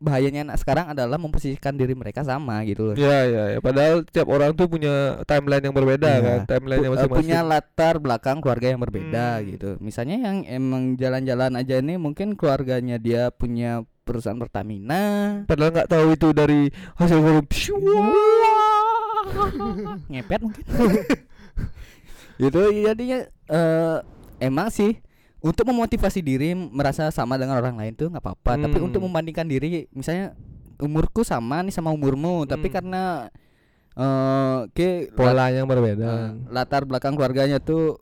bahayanya 0.00 0.42
anak 0.42 0.56
sekarang 0.56 0.88
adalah 0.88 1.14
memposisikan 1.14 1.72
diri 1.72 1.92
mereka 1.92 2.20
sama 2.20 2.60
gitu 2.64 2.82
loh 2.82 2.92
Iya, 2.96 3.16
iya, 3.22 3.42
ya. 3.52 3.58
Padahal 3.60 4.02
tiap 4.02 4.26
orang 4.26 4.50
tuh 4.50 4.64
punya 4.64 5.20
timeline 5.22 5.62
yang 5.62 5.72
berbeda 5.72 6.08
Iya. 6.10 6.18
kan, 6.18 6.38
timeline 6.48 6.80
yang 6.80 6.88
Pu- 6.88 6.96
eh, 6.96 7.00
masing-masing. 7.04 7.22
punya 7.22 7.38
latar 7.42 7.94
belakang 7.96 8.36
keluarga 8.38 8.66
yang 8.66 8.80
berbeda 8.80 9.24
Hmm. 9.36 9.44
gitu. 9.46 9.68
Misalnya 9.78 10.16
yang 10.18 10.36
emang 10.42 10.94
jalan-jalan 10.94 11.50
aja 11.54 11.74
ini 11.78 11.94
mungkin 11.94 12.32
keluarganya 12.32 12.96
dia 12.96 13.28
punya 13.28 13.84
perusahaan 14.02 14.34
Pertamina, 14.34 15.02
Padahal 15.44 15.70
nggak 15.70 15.86
tahu 15.86 16.04
itu 16.10 16.26
dari 16.32 16.66
hasil 16.96 17.18
korupsi. 17.20 17.70
ngepet 20.10 20.40
mungkin 20.40 20.64
itu 22.40 22.60
jadinya 22.82 23.18
eh 23.46 23.96
emang 24.40 24.68
sih 24.68 24.96
untuk 25.40 25.64
memotivasi 25.64 26.20
diri 26.20 26.52
merasa 26.52 27.08
sama 27.08 27.34
dengan 27.34 27.56
orang 27.56 27.74
lain 27.74 27.92
tuh 27.92 28.08
nggak 28.08 28.20
apa-apa 28.20 28.60
tapi 28.60 28.76
Hmm. 28.76 28.86
untuk 28.86 29.00
membandingkan 29.00 29.44
diri 29.44 29.88
misalnya 29.90 30.36
umurku 30.76 31.20
sama 31.22 31.60
nih 31.60 31.70
sama 31.70 31.88
umurmu 31.88 32.44
tapi 32.44 32.66
Hmm. 32.66 32.74
karena 32.74 33.02
eh 33.92 34.58
ke 34.70 35.10
Pola 35.10 35.48
yang 35.48 35.64
berbeda. 35.64 36.06
eh, 36.06 36.30
latar 36.48 36.84
belakang 36.84 37.12
keluarganya 37.12 37.58
tuh 37.58 37.98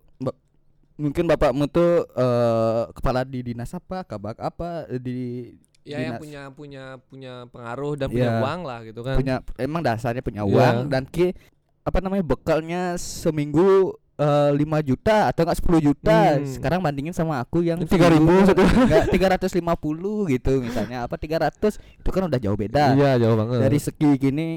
mungkin 0.97 1.25
bapakmu 1.25 1.65
tuh 1.67 2.05
eh 2.09 2.83
kepala 2.93 3.23
di 3.23 3.41
dinas 3.45 3.71
apa 3.71 4.03
kabak 4.03 4.35
apa 4.37 4.69
di 4.93 5.55
ya 5.83 5.95
yang 5.97 6.03
dinas- 6.13 6.21
punya 6.21 6.43
punya 6.51 6.85
punya 7.01 7.33
pengaruh 7.47 7.95
dan 7.95 8.11
punya 8.11 8.31
uang 8.37 8.61
lah 8.63 8.79
gitu 8.83 9.01
kan. 9.01 9.15
punya 9.15 9.37
emang 9.57 9.81
dasarnya 9.81 10.21
punya 10.21 10.43
Iya. 10.43 10.51
uang 10.51 10.77
dan 10.89 11.03
ki 11.05 11.33
apa 11.81 11.99
namanya 11.99 12.27
bekalnya 12.27 12.83
seminggu 12.99 13.95
eh, 14.19 14.51
5 14.53 14.59
juta 14.85 15.17
atau 15.27 15.43
enggak 15.43 15.59
10 15.59 15.79
juta 15.81 16.19
Hmm. 16.35 16.45
sekarang 16.45 16.81
bandingin 16.81 17.13
sama 17.13 17.39
aku 17.39 17.63
yang 17.63 17.79
3.000 17.79 18.19
satu. 18.45 18.61
enggak 18.61 19.07
350 19.09 19.55
gitu 20.29 20.53
misalnya 20.59 21.07
apa 21.07 21.15
300 21.15 21.55
itu 21.79 22.09
kan 22.09 22.23
udah 22.25 22.37
jauh 22.37 22.55
beda 22.55 22.93
Iya, 22.93 23.17
jauh 23.19 23.37
banget. 23.37 23.59
dari 23.61 23.79
segi 23.79 24.11
gini 24.17 24.49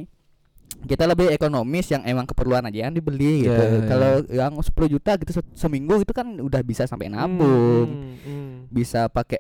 kita 0.81 1.05
lebih 1.05 1.29
ekonomis 1.29 1.87
yang 1.87 2.01
emang 2.03 2.25
keperluan 2.25 2.63
aja 2.63 2.85
yang 2.85 2.91
dibeli 2.91 3.43
gitu 3.43 3.53
Iya, 3.53 3.69
iya. 3.75 3.85
kalau 3.85 4.11
yang 4.25 4.53
10 4.55 4.65
juta 4.89 5.11
gitu 5.15 5.31
se- 5.31 5.53
seminggu 5.53 5.99
itu 5.99 6.09
kan 6.09 6.25
udah 6.33 6.61
bisa 6.61 6.83
sampai 6.83 7.05
nabung 7.07 7.85
Hmm, 7.85 8.17
hmm. 8.17 8.51
bisa 8.67 9.05
pakai 9.07 9.37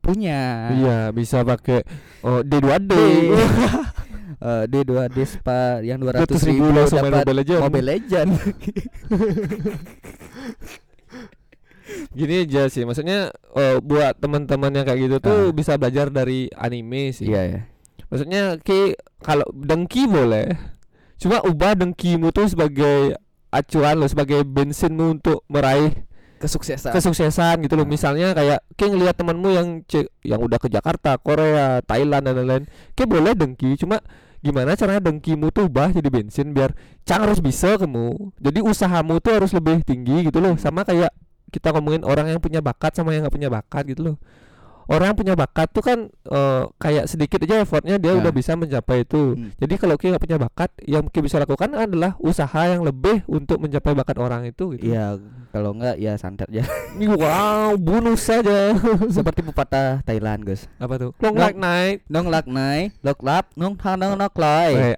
punya 0.00 0.72
Iya, 0.72 0.98
bisa 1.10 1.44
pakai 1.44 1.84
oh, 2.20 2.40
D2D. 2.42 2.90
eh, 4.38 4.64
di 4.70 4.80
dua 4.86 5.10
Despa 5.10 5.82
yang 5.82 5.98
200 5.98 6.30
200.000 6.30 6.46
ribu 6.46 6.66
langsung 6.70 7.02
main 7.02 7.10
dapat 7.10 7.24
Mobile 7.26 7.38
Legend. 7.42 7.60
Mobile 7.66 7.88
Legend. 7.90 8.30
Gini 12.14 12.46
aja 12.46 12.70
sih, 12.70 12.86
maksudnya 12.86 13.34
eh, 13.58 13.76
buat 13.82 14.14
teman-teman 14.22 14.70
yang 14.70 14.86
kayak 14.86 15.00
gitu 15.02 15.16
tuh 15.18 15.50
Ah. 15.50 15.54
bisa 15.54 15.74
belajar 15.74 16.06
dari 16.10 16.46
anime 16.54 17.10
sih. 17.10 17.26
Iya 17.26 17.42
ya. 17.42 17.60
Maksudnya 18.10 18.42
ki 18.62 18.94
kalau 19.22 19.46
dengki 19.50 20.06
boleh. 20.06 20.54
Cuma 21.18 21.42
ubah 21.42 21.74
dengkimu 21.76 22.30
tuh 22.30 22.46
sebagai 22.48 23.18
acuan 23.50 23.98
lo, 23.98 24.06
sebagai 24.06 24.46
bensinmu 24.46 25.20
untuk 25.20 25.42
meraih 25.50 26.06
Kesuksesan. 26.40 26.96
kesuksesan 26.96 27.60
gitu 27.68 27.76
loh. 27.76 27.84
Ah. 27.84 27.90
Misalnya 27.92 28.32
kayak 28.32 28.64
ki 28.72 28.88
ngelihat 28.88 29.12
temanmu 29.12 29.48
yang 29.52 29.68
cek 29.84 30.08
yang 30.24 30.40
udah 30.40 30.56
ke 30.56 30.72
Jakarta, 30.72 31.20
Korea, 31.20 31.84
Thailand 31.84 32.24
dan 32.24 32.32
lain-lain. 32.40 32.64
Ki 32.96 33.04
boleh 33.04 33.36
dengki, 33.36 33.76
cuma 33.76 34.00
gimana 34.40 34.72
caranya 34.72 35.04
dengkimu 35.04 35.52
tuh 35.52 35.68
ubah 35.68 35.92
jadi 35.92 36.08
bensin 36.08 36.56
biar 36.56 36.72
cang 37.04 37.28
harus 37.28 37.44
bisa 37.44 37.76
kamu. 37.76 38.32
Jadi 38.40 38.64
usahamu 38.64 39.20
tuh 39.20 39.36
harus 39.36 39.52
lebih 39.52 39.84
tinggi 39.84 40.32
gitu 40.32 40.40
loh. 40.40 40.56
Sama 40.56 40.88
kayak 40.88 41.12
kita 41.52 41.76
ngomongin 41.76 42.08
orang 42.08 42.32
yang 42.32 42.40
punya 42.40 42.64
bakat 42.64 42.96
sama 42.96 43.12
yang 43.12 43.28
nggak 43.28 43.36
punya 43.36 43.52
bakat 43.52 43.84
gitu 43.92 44.00
loh. 44.12 44.16
Orang 44.90 45.14
punya 45.14 45.38
bakat 45.38 45.70
tuh 45.70 45.86
kan 45.86 45.98
eh, 46.10 46.62
kayak 46.76 47.06
sedikit 47.06 47.38
aja 47.46 47.62
effortnya 47.62 47.94
dia 47.94 48.10
Nah. 48.10 48.26
udah 48.26 48.32
bisa 48.34 48.58
mencapai 48.58 49.06
itu. 49.06 49.38
Hmm. 49.38 49.54
Jadi 49.54 49.74
kalau 49.78 49.94
kita 49.94 50.18
nggak 50.18 50.24
punya 50.26 50.38
bakat, 50.42 50.70
yang 50.82 51.06
kita 51.06 51.22
bisa 51.22 51.36
lakukan 51.38 51.70
adalah 51.78 52.18
usaha 52.18 52.60
yang 52.66 52.82
lebih 52.82 53.22
untuk 53.30 53.62
mencapai 53.62 53.94
bakat 53.94 54.18
orang 54.18 54.50
itu 54.50 54.74
gitu. 54.74 54.90
Iya, 54.90 55.22
kalau 55.54 55.78
enggak 55.78 55.94
ya 56.02 56.18
santet 56.18 56.50
ya. 56.50 56.66
Wow, 56.98 57.78
bunuh 57.78 58.18
saja. 58.18 58.74
Seperti 59.14 59.46
pepatah 59.46 60.02
Thailand, 60.02 60.42
guys. 60.42 60.66
Apa 60.82 60.98
tuh? 60.98 61.10
Long 61.22 61.38
Long- 61.38 61.38
like 61.38 61.58
night. 61.58 61.98
Nong 62.10 62.26
lak 62.26 62.50
nai, 62.50 62.90
lok 63.06 63.22
lap, 63.22 63.54
nong 63.54 63.78
tanang 63.78 64.18
nok 64.18 64.34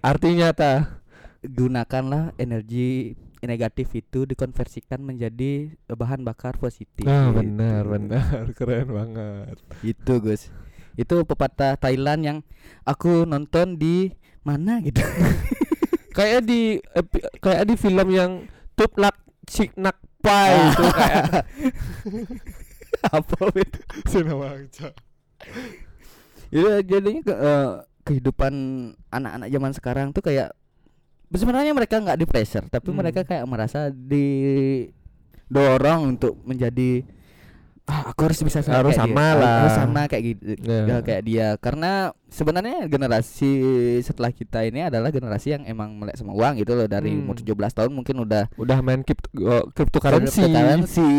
artinya 0.00 0.56
ta. 0.56 1.04
Gunakanlah 1.44 2.32
energi 2.40 3.18
negatif 3.42 3.90
itu 3.98 4.24
dikonversikan 4.24 5.02
menjadi 5.02 5.74
bahan 5.90 6.22
bakar 6.22 6.56
positif. 6.56 7.04
Ah, 7.04 7.30
gitu. 7.30 7.42
benar, 7.42 7.82
benar. 7.86 8.42
Keren 8.58 8.88
banget. 8.90 9.56
Itu, 9.82 10.22
Gus. 10.22 10.48
Itu 10.94 11.26
pepatah 11.26 11.74
Thailand 11.80 12.20
yang 12.22 12.38
aku 12.86 13.26
nonton 13.26 13.80
di 13.80 14.14
mana 14.46 14.78
gitu. 14.82 15.02
Kayak 16.16 16.44
di 16.44 16.76
kayak 17.40 17.72
di 17.72 17.74
film 17.80 18.12
yang 18.12 18.44
Tup 18.76 19.00
Lak 19.00 19.16
Cik 19.48 19.80
Nak 19.80 19.96
Pai 20.20 20.52
itu 20.68 20.84
kayak 20.92 21.24
Apa 23.16 23.48
itu? 23.56 23.80
Sinawangca. 24.04 24.92
Iya, 26.52 26.84
jadinya 26.84 27.22
ke, 27.24 27.34
eh, 27.34 27.70
kehidupan 28.04 28.54
anak-anak 29.08 29.48
zaman 29.48 29.72
sekarang 29.72 30.06
tuh 30.12 30.22
kayak 30.22 30.52
sebenarnya 31.34 31.72
mereka 31.72 31.96
nggak 31.96 32.16
di 32.16 32.24
pressure, 32.24 32.66
tapi 32.66 32.88
Hmm. 32.88 32.98
mereka 32.98 33.22
kayak 33.22 33.44
merasa 33.44 33.88
didorong 35.48 36.00
untuk 36.10 36.36
menjadi 36.42 37.04
ah 37.82 38.06
aku 38.06 38.24
harus 38.24 38.38
bisa 38.40 38.62
sama 38.62 38.78
Harus 38.78 38.94
sama 38.94 39.10
dia. 39.10 39.34
lah." 39.36 39.56
harus 39.60 39.74
sama 39.76 40.00
kayak 40.06 40.22
gitu 40.24 40.54
Ya. 40.60 40.86
ya, 40.86 40.96
kayak 41.00 41.22
dia 41.24 41.46
karena 41.58 41.92
sebenarnya 42.28 42.86
generasi 42.86 43.50
setelah 44.00 44.30
kita 44.30 44.62
ini 44.62 44.82
adalah 44.82 45.10
generasi 45.10 45.50
yang 45.50 45.66
emang 45.66 45.90
melek 45.92 46.14
sama 46.14 46.30
uang 46.30 46.56
gitu 46.56 46.72
loh 46.72 46.86
dari 46.86 47.10
Hmm. 47.10 47.26
umur 47.26 47.34
17 47.34 47.74
tahun 47.74 47.90
mungkin 47.90 48.22
udah 48.22 48.46
Udah 48.54 48.78
main 48.80 49.02
crypto, 49.02 49.26
uh, 49.36 49.66
cryptocurrency. 49.68 50.46
cryptocurrency 50.46 51.10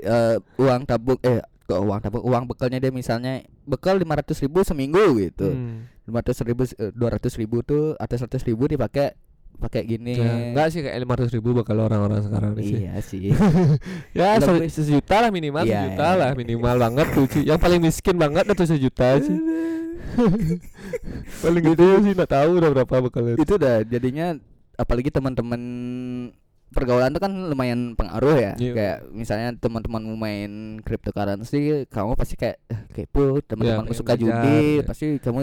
eh, 0.00 0.36
uang 0.56 0.82
tabung 0.84 1.20
eh 1.20 1.44
kok 1.62 1.80
uang 1.80 2.00
tabung 2.00 2.24
uang 2.24 2.44
bekalnya 2.46 2.78
dia 2.78 2.88
misalnya 2.88 3.32
bekal 3.62 3.94
500 3.94 4.40
ribu 4.40 4.62
seminggu 4.62 5.20
gitu 5.20 5.52
Hmm. 5.52 5.84
lima 6.06 6.22
ratus 6.22 6.38
ribu 6.40 6.62
dua 6.92 7.08
ratus 7.12 7.34
ribu 7.34 7.60
tuh 7.60 7.92
atau 7.96 8.14
seratus 8.16 8.40
ribu 8.40 8.64
dipakai 8.64 9.12
pakai 9.56 9.82
gini 9.82 10.14
Ya, 10.14 10.52
enggak 10.52 10.66
sih 10.68 10.80
kayak 10.80 11.00
500 11.00 11.32
ribu 11.32 11.52
bakal 11.52 11.80
orang-orang 11.80 12.20
sekarang 12.20 12.52
sih. 12.56 12.76
iya 12.78 12.94
sih 13.00 13.32
Ya 14.18 14.36
se- 14.36 14.68
sejuta 14.70 15.18
lah 15.18 15.30
minimal 15.30 15.62
Iya, 15.62 15.82
sejuta 15.82 16.06
iya. 16.06 16.18
lah 16.18 16.30
minimal 16.32 16.76
banget 16.78 17.06
tuh 17.10 17.24
Ci. 17.26 17.40
Yang 17.42 17.58
paling 17.58 17.80
miskin 17.80 18.16
banget 18.16 18.44
itu 18.46 18.64
sejuta 18.64 19.08
sih. 19.18 19.38
paling 21.42 21.62
gede 21.64 21.88
sih 22.02 22.12
nggak 22.12 22.30
tahu 22.30 22.50
udah 22.56 22.70
berapa 22.72 22.94
bakal 23.02 23.22
itu. 23.28 23.38
itu 23.38 23.52
udah 23.54 23.76
jadinya 23.82 24.26
apalagi 24.74 25.08
teman-teman 25.08 25.60
pergaulan 26.66 27.10
tuh 27.10 27.20
kan 27.20 27.32
lumayan 27.46 27.94
pengaruh 27.94 28.34
ya 28.34 28.52
Iya. 28.56 28.72
kayak 28.72 28.96
misalnya 29.10 29.48
teman-temanmu 29.54 30.14
main 30.14 30.50
cryptocurrency 30.82 31.86
kamu 31.86 32.12
pasti 32.12 32.34
kayak 32.34 32.58
eh, 32.66 32.80
kepo 32.92 33.38
teman-temanmu 33.40 33.86
pengen 33.86 33.96
suka 33.96 34.12
belajar, 34.12 34.20
judi 34.42 34.58
ya. 34.74 34.82
pasti 34.82 35.06
kamu 35.16 35.40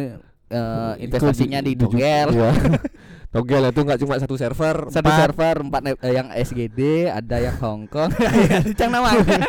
eh, 0.48 0.60
Ikut 0.96 1.04
investasinya 1.04 1.60
di 1.60 1.74
togel 1.74 2.28
Iya. 2.32 2.52
togel 3.34 3.64
itu 3.68 3.82
nggak 3.82 4.00
cuma 4.00 4.16
satu 4.16 4.36
server, 4.36 4.88
satu 4.88 5.04
empat. 5.04 5.18
server 5.20 5.56
empat 5.64 5.82
eh, 6.00 6.14
yang 6.14 6.28
SGD 6.30 6.80
ada 7.10 7.38
yang 7.40 7.56
Hongkong 7.56 8.14
cang 8.78 8.90
namanya 8.90 9.42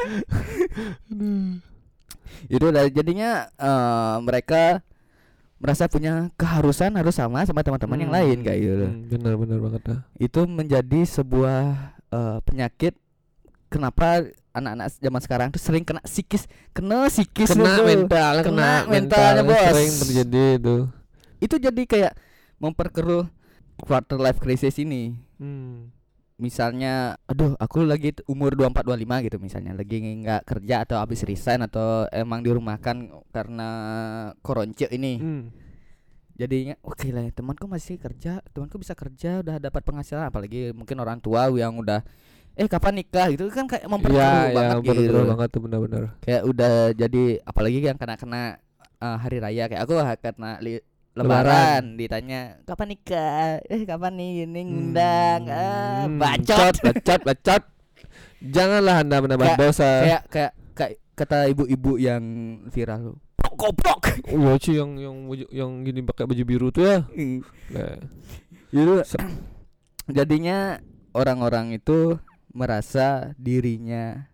itu 2.46 2.64
udah 2.64 2.84
jadinya 2.88 3.30
eh, 3.50 4.16
mereka 4.20 4.80
merasa 5.56 5.84
punya 5.86 6.28
keharusan 6.34 6.92
harus 6.92 7.14
sama 7.14 7.40
sama 7.42 7.60
teman-teman 7.60 7.96
yang 7.98 8.10
Hmm. 8.10 8.18
lain 8.20 8.38
kayak 8.40 8.60
gitu 8.60 8.84
Hmm, 8.84 9.00
benar 9.08 9.34
benar 9.34 9.58
banget 9.60 9.82
dah. 9.82 10.00
itu 10.18 10.40
menjadi 10.44 11.00
sebuah 11.06 11.60
eh, 12.10 12.38
penyakit 12.42 12.94
kenapa 13.74 14.22
anak-anak 14.50 14.86
zaman 14.94 15.20
sekarang 15.20 15.48
tuh 15.50 15.58
sering 15.58 15.82
kena 15.82 15.98
psikis 16.00 16.46
kena 16.70 17.10
psikis 17.10 17.50
Kena 17.50 17.74
tuh. 17.74 17.84
mental, 17.84 18.34
Kena 18.40 18.46
kena 18.46 18.70
mentalnya, 18.86 19.42
mental 19.42 19.50
bos. 19.50 19.66
sering 19.68 19.92
terjadi 20.00 20.44
itu. 20.54 20.76
itu 21.40 21.54
jadi 21.60 21.82
kayak 21.84 22.12
memperkeruh 22.56 23.26
quarter 23.76 24.16
life 24.16 24.38
crisis 24.38 24.78
ini 24.78 25.18
Hmm. 25.34 25.90
misalnya 26.34 27.18
aduh 27.24 27.54
aku 27.56 27.82
lagi 27.82 28.14
umur 28.24 28.54
24 28.54 28.86
25 28.86 29.18
gitu 29.20 29.36
misalnya 29.38 29.70
lagi 29.72 29.98
nggak 29.98 30.42
kerja 30.44 30.82
atau 30.82 30.96
habis 30.96 31.22
resign 31.22 31.60
atau 31.60 32.06
emang 32.08 32.38
dirumahkan 32.40 32.96
karena 33.28 33.68
koronce 34.40 34.86
ini 34.88 35.14
Hmm. 35.16 35.50
jadinya 36.32 36.74
oke 36.80 37.06
lah 37.08 37.26
temanku 37.30 37.66
masih 37.66 37.94
kerja 37.96 38.42
temanku 38.48 38.78
bisa 38.78 38.94
kerja 38.94 39.38
udah 39.40 39.58
dapat 39.58 39.82
penghasilan 39.82 40.24
apalagi 40.24 40.70
mungkin 40.70 40.98
orang 40.98 41.18
tua 41.18 41.46
yang 41.50 41.74
udah 41.76 42.02
eh 42.54 42.66
kapan 42.66 42.94
nikah? 42.96 43.26
Gitu 43.28 43.46
kan 43.48 43.66
kayak 43.66 43.82
Iya, 43.82 43.90
memperkeruh 43.90 44.22
iya, 44.22 44.54
banget 44.54 44.76
gitu. 44.80 45.10
benar 45.10 45.24
banget 45.28 45.48
tuh 45.50 45.60
benar-benar. 45.60 46.02
kayak 46.20 46.42
udah 46.44 46.74
jadi 46.92 47.22
apalagi 47.42 47.78
yang 47.80 47.98
kena 47.98 48.14
kena 48.14 48.42
eh, 48.96 49.16
hari 49.18 49.38
raya 49.38 49.66
kayak 49.66 49.82
aku 49.82 49.94
li- 50.60 50.82
Lebaran. 51.14 51.46
lebaran. 51.46 51.82
ditanya 51.94 52.40
kapan 52.64 52.86
nikah? 52.90 53.62
Eh 53.64 53.82
kapan 53.84 54.12
nih? 54.14 54.30
Ini 54.44 54.60
ngundang. 54.64 55.40
Ah, 55.46 56.04
Hmm, 56.04 56.18
bacot. 56.18 56.74
Bacot, 56.80 57.20
bacot. 57.22 57.62
Janganlah 58.40 58.96
Anda 59.00 59.16
menambah 59.18 59.46
Kayak- 59.48 59.60
dosa. 59.60 59.90
kayak 60.02 60.22
kayak 60.28 60.52
kayak 60.74 60.92
kata 61.14 61.38
ibu-ibu 61.48 61.96
yang 61.96 62.22
viral 62.68 63.14
goblok. 63.54 64.10
Oh, 64.34 64.58
Ci 64.58 64.74
yang 64.74 64.98
yang 64.98 65.16
yang 65.48 65.70
gini 65.80 66.02
pakai 66.02 66.26
baju 66.26 66.42
biru 66.42 66.68
tuh 66.68 66.82
ya. 66.82 66.98
Nah, 67.70 67.94
jadinya 70.08 70.82
orang-orang 71.12 71.72
itu 71.72 72.18
merasa 72.54 73.34
dirinya 73.36 74.30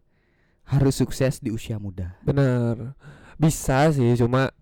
harus 0.63 0.95
sukses 0.95 1.41
di 1.41 1.49
usia 1.49 1.77
muda 1.77 2.15
benar. 2.21 2.95
Bisa 3.35 3.89
sih, 3.89 4.13
cuma 4.15 4.53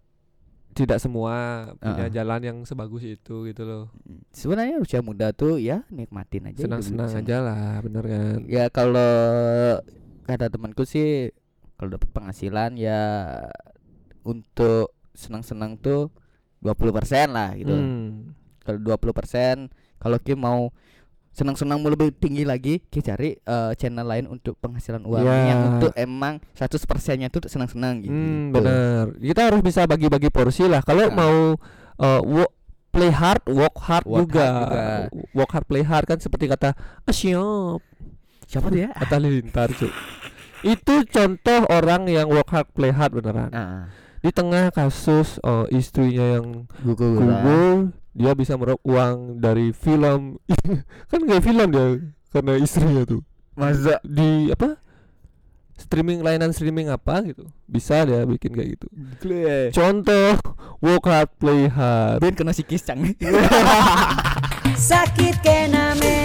tidak 0.70 0.96
semua 0.96 1.34
punya 1.74 2.06
Uh-uh. 2.06 2.14
jalan 2.14 2.40
yang 2.40 2.58
sebagus 2.62 3.02
itu 3.02 3.44
gitu 3.44 3.62
loh. 3.62 3.90
sebenarnya 4.30 4.78
usia 4.78 5.02
muda 5.02 5.32
tuh 5.32 5.58
ya 5.58 5.82
nikmatin 5.88 6.46
aja 6.46 6.62
Senang-senang 6.62 7.10
senang. 7.10 7.26
aja 7.26 7.36
lah, 7.40 7.82
bener 7.82 8.04
kan. 8.04 8.38
ya 8.46 8.70
kalau 8.70 9.10
kata 10.22 10.46
temanku 10.46 10.86
sih 10.86 11.34
kalau 11.74 11.92
dapat 11.92 12.06
penghasilan 12.08 12.78
ya 12.78 13.00
untuk 14.22 14.94
senang-senang 15.12 15.74
tuh 15.76 16.14
20% 16.60 16.94
lah 17.28 17.54
gitu 17.54 17.70
Hmm. 17.70 18.34
kalau 18.60 18.78
20% 18.78 19.66
kalau 19.98 20.18
Kim 20.18 20.38
mau 20.38 20.70
senang-senang 21.38 21.78
mau 21.78 21.86
lebih 21.86 22.10
tinggi 22.12 22.42
lagi 22.42 22.82
Ki 22.82 22.98
cari 22.98 23.30
eh, 23.32 23.72
channel 23.74 24.02
lain 24.02 24.26
untuk 24.26 24.58
penghasilan 24.58 25.00
uang 25.00 25.22
Ya. 25.22 25.54
yang 25.54 25.60
untuk 25.72 25.94
emang 25.94 26.42
100% 26.52 26.74
nya 27.14 27.30
tuh 27.30 27.46
senang-senang 27.46 28.02
gitu 28.02 28.10
Hmm, 28.10 28.50
benar. 28.50 29.14
Kita 29.14 29.46
harus 29.46 29.62
bisa 29.62 29.86
bagi-bagi 29.86 30.28
porsi 30.28 30.66
lah. 30.66 30.82
Kalau 30.82 31.06
Nah. 31.06 31.14
mau 31.14 31.36
uh, 31.96 32.20
wo- 32.20 32.50
play 32.88 33.08
hard, 33.08 33.46
work 33.46 33.76
hard 33.78 34.04
Work 34.04 34.20
juga. 34.26 34.42
hard 34.42 34.58
juga. 34.58 34.82
Work 35.32 35.50
hard, 35.52 35.66
play 35.66 35.84
hard 35.84 36.04
kan 36.06 36.18
seperti 36.18 36.44
kata 36.48 36.74
ah, 36.74 37.14
siap. 37.14 37.78
siapa 38.44 38.66
dia 38.68 38.90
Kata 38.90 39.16
Lilintar. 39.16 39.70
Itu 40.58 41.06
contoh 41.06 41.60
orang 41.68 42.08
yang 42.08 42.26
work 42.26 42.50
hard, 42.50 42.66
play 42.72 42.90
hard 42.90 43.14
beneran. 43.14 43.50
ah 43.52 43.86
Di 44.18 44.30
tengah 44.34 44.74
kasus 44.74 45.38
uh, 45.46 45.64
istrinya 45.70 46.40
yang 46.40 46.66
gugur 46.82 47.18
gugur, 47.22 47.94
dia 48.14 48.32
bisa 48.34 48.58
meraup 48.58 48.82
uang 48.82 49.38
dari 49.38 49.70
film. 49.70 50.42
kan 51.10 51.20
kayak 51.22 51.44
film 51.44 51.68
dia 51.70 51.86
karena 52.34 52.52
istrinya 52.58 53.02
tuh. 53.06 53.22
masa 53.58 53.98
Di 54.02 54.50
apa? 54.54 54.78
Streaming 55.78 56.26
layanan 56.26 56.50
streaming 56.50 56.90
apa 56.90 57.22
gitu. 57.22 57.46
Bisa 57.70 58.02
dia 58.02 58.26
bikin 58.26 58.50
kayak 58.50 58.78
gitu. 58.78 58.86
Contoh 59.70 60.34
Work 60.78 61.10
hard, 61.10 61.30
play 61.42 61.66
hard. 61.66 62.22
Ben 62.22 62.38
kena 62.38 62.54
sikis 62.54 62.86
cang. 62.86 63.02
Sakit 64.78 65.42
kena 65.42 65.98
me 65.98 66.17